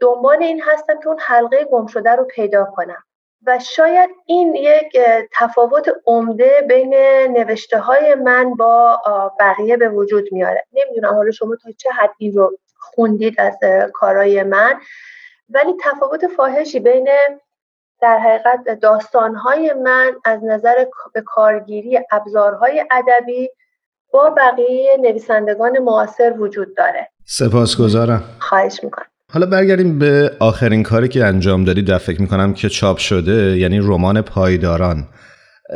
دنبال 0.00 0.42
این 0.42 0.62
هستم 0.62 1.00
که 1.00 1.08
اون 1.08 1.18
حلقه 1.20 1.64
گم 1.64 1.86
شده 1.86 2.10
رو 2.10 2.24
پیدا 2.24 2.64
کنم. 2.64 3.02
و 3.46 3.58
شاید 3.58 4.10
این 4.26 4.54
یک 4.54 4.98
تفاوت 5.38 5.90
عمده 6.06 6.50
بین 6.68 6.94
نوشته 7.38 7.78
های 7.78 8.14
من 8.14 8.54
با 8.54 9.02
بقیه 9.40 9.76
به 9.76 9.88
وجود 9.88 10.24
میاره. 10.32 10.64
نمی‌دونم 10.72 11.14
حالا 11.14 11.30
شما 11.30 11.56
تا 11.62 11.70
چه 11.78 11.90
حد 11.90 12.10
این 12.18 12.34
رو 12.34 12.58
خوندید 12.76 13.40
از 13.40 13.58
کارای 13.92 14.42
من. 14.42 14.80
ولی 15.48 15.74
تفاوت 15.84 16.26
فاحشی 16.26 16.80
بین 16.80 17.08
در 18.00 18.18
حقیقت 18.18 18.80
داستانهای 18.80 19.72
من 19.72 20.12
از 20.24 20.44
نظر 20.44 20.86
به 21.14 21.20
کارگیری 21.20 22.00
ابزارهای 22.10 22.84
ادبی 22.90 23.50
با 24.12 24.30
بقیه 24.30 24.96
نویسندگان 24.96 25.78
معاصر 25.78 26.34
وجود 26.38 26.76
داره. 26.76 27.08
سپاسگزارم. 27.24 28.22
خواهش 28.40 28.84
می‌کنم. 28.84 29.06
حالا 29.32 29.46
برگردیم 29.46 29.98
به 29.98 30.32
آخرین 30.40 30.82
کاری 30.82 31.08
که 31.08 31.24
انجام 31.24 31.64
دادید 31.64 31.90
و 31.90 31.98
فکر 31.98 32.22
می‌کنم 32.22 32.54
که 32.54 32.68
چاپ 32.68 32.98
شده 32.98 33.58
یعنی 33.58 33.78
رمان 33.78 34.22
پایداران. 34.22 35.08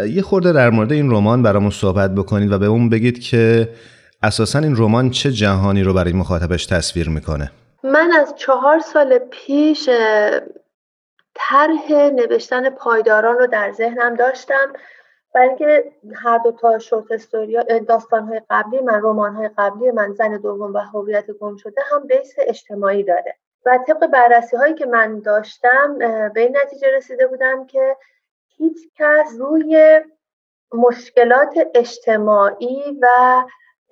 یه 0.09 0.22
خورده 0.22 0.53
در 0.53 0.70
مورد 0.70 0.92
این 0.92 1.11
رمان 1.11 1.42
برامون 1.42 1.70
صحبت 1.70 2.14
بکنید 2.14 2.53
و 2.53 2.59
به 2.59 2.66
اون 2.66 2.88
بگید 2.88 3.20
که 3.20 3.68
اساسا 4.22 4.59
این 4.59 4.76
رمان 4.76 5.11
چه 5.11 5.32
جهانی 5.32 5.82
رو 5.82 5.94
برای 5.94 6.12
مخاطبش 6.12 6.66
تصویر 6.66 7.09
می‌کنه. 7.09 7.53
من 7.84 8.11
از 8.20 8.34
چهار 8.36 8.78
سال 8.78 9.18
پیش 9.18 9.88
طرح 11.34 11.92
نوشتن 11.92 12.70
پایداران 12.70 13.38
رو 13.38 13.46
در 13.46 13.72
ذهنم 13.72 14.14
داشتم 14.14 14.72
برای 15.34 15.48
اینکه 15.48 15.84
هر 16.14 16.38
دو 16.38 16.53
تا 16.53 16.78
شورت 16.78 17.12
استوریا 17.12 17.62
داستان 17.88 18.22
های 18.22 18.40
قبلی 18.50 18.80
من 18.80 19.00
رمان 19.03 19.34
های 19.34 19.50
قبلی 19.59 19.90
من 19.90 20.12
زن 20.12 20.36
دوم 20.36 20.74
و 20.74 20.78
هویت 20.78 21.30
گم 21.40 21.57
شده 21.57 21.80
هم 21.92 22.07
بیس 22.07 22.34
اجتماعی 22.48 23.03
داره. 23.03 23.36
و 23.67 23.79
طبق 23.87 24.07
بررسی 24.07 24.57
هایی 24.57 24.75
که 24.75 24.87
من 24.87 25.21
داشتم 25.21 25.99
به 26.35 26.41
این 26.41 26.57
نتیجه 26.65 26.89
رسیده 26.97 27.27
بودم 27.27 27.67
که 27.67 27.97
هیچ 28.49 28.77
کس 28.99 29.37
روی 29.39 30.01
مشکلات 30.73 31.55
اجتماعی 31.75 32.99
و 33.03 33.09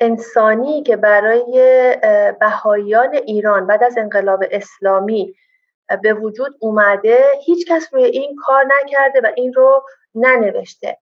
انسانی 0.00 0.82
که 0.82 0.96
برای 0.96 1.96
بهاییان 2.40 3.14
ایران 3.14 3.66
بعد 3.66 3.84
از 3.84 3.98
انقلاب 3.98 4.44
اسلامی 4.50 5.34
به 6.02 6.14
وجود 6.14 6.56
اومده 6.60 7.18
هیچ 7.44 7.68
کس 7.68 7.94
روی 7.94 8.04
این 8.04 8.36
کار 8.46 8.64
نکرده 8.64 9.20
و 9.20 9.32
این 9.36 9.52
رو 9.52 9.84
ننوشته. 10.14 10.98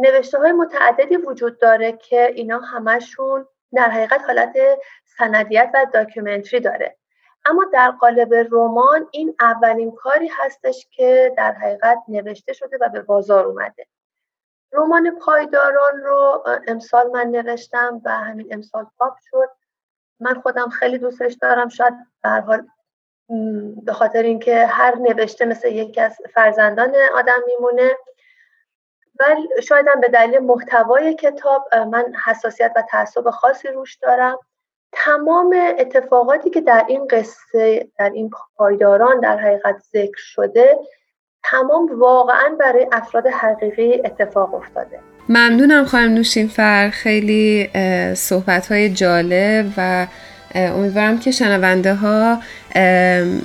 نوشته 0.00 0.38
های 0.38 0.52
متعددی 0.52 1.16
وجود 1.16 1.60
داره 1.60 1.92
که 1.92 2.32
اینا 2.34 2.58
همشون 2.58 3.46
در 3.74 3.90
حقیقت 3.90 4.20
حالت 4.26 4.56
سندیت 5.18 5.70
و 5.74 5.86
documentary 5.92 6.60
داره. 6.60 6.96
اما 7.44 7.64
در 7.72 7.90
قالب 7.90 8.34
رمان 8.50 9.08
این 9.10 9.34
اولین 9.40 9.92
کاری 9.92 10.28
هستش 10.28 10.88
که 10.90 11.34
در 11.36 11.52
حقیقت 11.52 11.98
نوشته 12.08 12.52
شده 12.52 12.78
و 12.80 12.88
به 12.88 13.02
بازار 13.02 13.46
اومده. 13.46 13.86
رمان 14.72 15.18
پایداران 15.18 16.00
رو 16.04 16.44
امسال 16.68 17.10
من 17.10 17.26
نوشتم 17.26 18.00
و 18.04 18.10
همین 18.10 18.54
امسال 18.54 18.86
چاپ 18.98 19.14
شد. 19.30 19.48
من 20.20 20.40
خودم 20.40 20.68
خیلی 20.68 20.98
دوستش 20.98 21.32
دارم. 21.32 21.68
شاید 21.68 21.94
به 22.22 22.28
حال 22.28 22.66
به 23.82 23.92
خاطر 23.92 24.22
اینکه 24.22 24.66
هر 24.66 24.94
نوشته 24.94 25.44
مثل 25.44 25.68
یکی 25.68 26.00
از 26.00 26.16
فرزندان 26.34 26.94
آدم 27.14 27.40
میمونه. 27.46 27.96
ولی 29.20 29.48
شاید 29.62 29.88
هم 29.88 30.00
به 30.00 30.08
دلیل 30.08 30.38
محتوای 30.38 31.14
کتاب 31.14 31.74
من 31.74 32.14
حساسیت 32.24 32.72
و 32.76 32.82
تعصب 32.82 33.30
خاصی 33.30 33.68
روش 33.68 33.96
دارم. 33.96 34.38
تمام 34.92 35.54
اتفاقاتی 35.78 36.50
که 36.50 36.60
در 36.60 36.84
این 36.88 37.06
قصه 37.10 37.88
در 37.98 38.10
این 38.14 38.30
پایداران 38.56 39.20
در 39.20 39.38
حقیقت 39.38 39.76
ذکر 39.92 40.18
شده 40.18 40.78
تمام 41.44 42.00
واقعا 42.00 42.56
برای 42.60 42.86
افراد 42.92 43.26
حقیقی 43.26 44.02
اتفاق 44.04 44.54
افتاده. 44.54 44.98
ممنونم 45.28 45.84
خانم 45.84 46.14
نوشین 46.14 46.48
فر 46.48 46.90
خیلی 46.90 47.70
صحبت 48.14 48.72
های 48.72 48.90
جالب 48.90 49.66
و 49.76 50.06
امیدوارم 50.54 51.18
که 51.18 51.30
شنونده 51.30 51.94
ها 51.94 52.38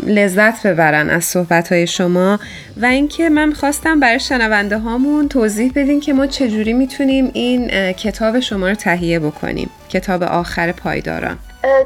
لذت 0.08 0.68
ببرن 0.68 1.10
از 1.10 1.24
صحبت 1.24 1.72
های 1.72 1.88
شما 1.88 2.40
و 2.82 2.86
اینکه 2.86 3.30
من 3.30 3.54
خواستم 3.54 4.00
برای 4.00 4.20
شنونده 4.20 4.78
هامون 4.78 5.30
توضیح 5.30 5.72
بدین 5.76 6.00
که 6.00 6.14
ما 6.14 6.28
چجوری 6.28 6.74
می‌تونیم 6.74 7.32
این 7.34 7.92
کتاب 7.94 8.40
شما 8.40 8.70
رو 8.70 8.76
تهیه 8.76 9.20
بکنیم. 9.20 9.70
کتاب 9.90 10.24
آخر 10.24 10.72
پایداران. 10.72 11.38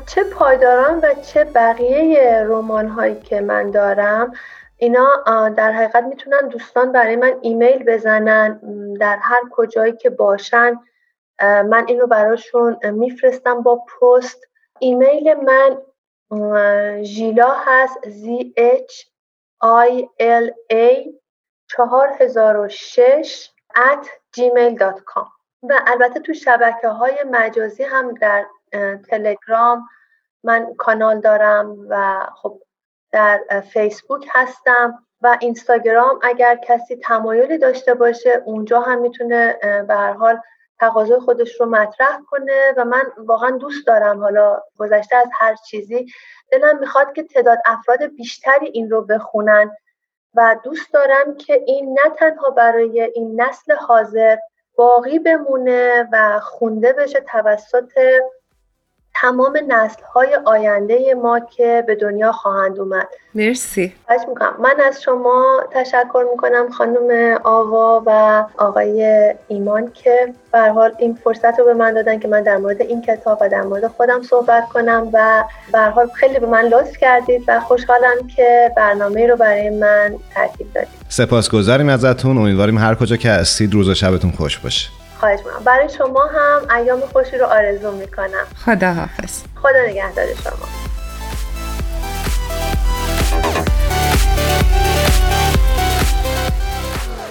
چه 0.05 0.23
پایداران 0.23 0.97
و 0.97 1.13
چه 1.33 1.43
بقیه 1.43 2.43
رمان 2.47 2.87
هایی 2.87 3.15
که 3.15 3.41
من 3.41 3.71
دارم 3.71 4.33
اینا 4.77 5.07
در 5.57 5.71
حقیقت 5.71 6.03
می‌تونن 6.03 6.47
دوستان 6.51 6.91
برای 6.91 7.15
من 7.15 7.31
ایمیل 7.41 7.83
بزنن 7.87 8.59
در 8.99 9.17
هر 9.21 9.41
کجایی 9.51 9.93
که 10.01 10.09
باشن. 10.09 10.73
من 11.41 11.85
اینو 11.87 12.07
براشون 12.07 12.77
میفرستم 12.93 13.61
با 13.61 13.75
پست. 14.01 14.48
ایمیل 14.79 15.33
من 15.33 15.81
ژیلا 17.03 17.53
هست 17.65 17.97
Z 18.07 18.25
H 18.57 18.93
I 19.63 20.07
L 20.19 20.49
A 20.71 21.09
4006 21.67 23.49
at 23.75 24.05
gmail.com 24.37 25.27
و 25.63 25.81
البته 25.87 26.19
تو 26.19 26.33
شبکه 26.33 26.87
های 26.87 27.15
مجازی 27.31 27.83
هم 27.83 28.13
در 28.13 28.45
تلگرام 29.09 29.87
من 30.43 30.73
کانال 30.77 31.19
دارم 31.19 31.85
و 31.89 32.25
خب 32.35 32.61
در 33.11 33.63
فیسبوک 33.73 34.27
هستم 34.31 35.05
و 35.21 35.37
اینستاگرام 35.41 36.19
اگر 36.21 36.55
کسی 36.55 36.95
تمایلی 36.95 37.57
داشته 37.57 37.93
باشه 37.93 38.41
اونجا 38.45 38.79
هم 38.79 39.01
می‌تونه 39.01 39.57
به 39.87 39.95
هر 39.95 40.13
حال 40.13 40.39
تقاضای 40.79 41.19
خودش 41.19 41.59
رو 41.59 41.65
مطرح 41.65 42.19
کنه 42.29 42.73
و 42.77 42.85
من 42.85 43.03
واقعا 43.17 43.51
دوست 43.51 43.87
دارم 43.87 44.19
حالا 44.19 44.61
گذشته 44.77 45.15
از 45.15 45.27
هر 45.39 45.55
چیزی. 45.55 46.05
دلم 46.51 46.79
می‌خواد 46.79 47.13
که 47.13 47.23
تعداد 47.23 47.59
افراد 47.65 48.03
بیشتری 48.03 48.67
این 48.67 48.89
رو 48.89 49.01
بخونن 49.01 49.71
و 50.35 50.55
دوست 50.63 50.93
دارم 50.93 51.35
که 51.37 51.53
این 51.53 51.99
نه 51.99 52.09
تنها 52.09 52.49
برای 52.49 53.01
این 53.01 53.41
نسل 53.41 53.75
حاضر 53.75 54.37
باقی 54.75 55.19
بمونه 55.19 56.09
و 56.11 56.39
خونده 56.39 56.93
بشه 56.93 57.19
توسط 57.19 57.91
تمام 59.21 59.57
نسل 59.67 60.01
های 60.13 60.37
آینده 60.45 61.13
ما 61.23 61.39
که 61.39 61.83
به 61.87 61.95
دنیا 61.95 62.31
خواهند 62.31 62.79
اومد. 62.79 63.07
مرسی. 63.35 63.93
من 64.59 64.75
از 64.87 65.01
شما 65.01 65.63
تشکر 65.71 66.25
می‌کنم 66.31 66.69
خانم 66.69 67.39
آوا 67.43 68.03
و 68.05 68.43
آقای 68.57 69.33
ایمان 69.47 69.91
که 69.93 70.33
به 70.51 70.59
حال 70.59 70.91
این 70.97 71.17
فرصت 71.23 71.59
رو 71.59 71.65
به 71.65 71.73
من 71.73 71.93
دادن 71.93 72.19
که 72.19 72.27
من 72.27 72.43
در 72.43 72.57
مورد 72.57 72.81
این 72.81 73.01
کتاب 73.01 73.37
و 73.41 73.49
در 73.49 73.61
مورد 73.61 73.87
خودم 73.87 74.21
صحبت 74.21 74.69
کنم 74.69 75.09
و 75.13 75.43
به 75.71 75.79
حال 75.79 76.07
خیلی 76.07 76.39
به 76.39 76.47
من 76.47 76.65
لطف 76.65 76.97
کردید 76.97 77.43
و 77.47 77.59
خوشحالم 77.59 78.27
که 78.35 78.71
برنامه 78.77 79.27
رو 79.27 79.35
برای 79.35 79.69
من 79.69 80.15
ترتیب 80.35 80.73
دادید. 80.73 80.89
سپاسگزاریم 81.09 81.89
ازتون. 81.89 82.37
امیدواریم 82.37 82.77
هر 82.77 82.95
کجا 82.95 83.15
که 83.15 83.29
هستید 83.29 83.73
روز 83.73 83.89
و 83.89 83.93
شبتون 83.93 84.31
خوش 84.31 84.59
باشه. 84.59 84.98
خواهش 85.19 85.39
می‌کنم. 85.39 85.63
برای 85.63 85.89
شما 85.97 86.29
هم 86.35 86.77
ایام 86.77 86.99
خوشی 86.99 87.37
رو 87.37 87.45
آرزو 87.45 87.91
می‌کنم. 87.91 88.45
خدا 88.65 88.93
حافظ. 88.93 89.41
خدا 89.55 89.85
نگهدار 89.89 90.25
شما. 90.43 90.67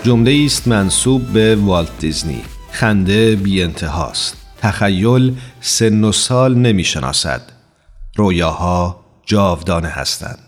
جمله 0.02 0.44
است 0.46 0.68
منصوب 0.68 1.32
به 1.32 1.56
والت 1.56 1.98
دیزنی. 1.98 2.44
خنده 2.72 3.36
بی 3.36 3.62
انتهاست. 3.62 4.36
تخیل 4.62 5.36
سن 5.60 6.04
و 6.04 6.12
سال 6.12 6.54
نمی 6.54 6.84
شناسد 6.84 7.40
رویاها 8.16 9.00
جاودانه 9.26 9.88
هستند. 9.88 10.47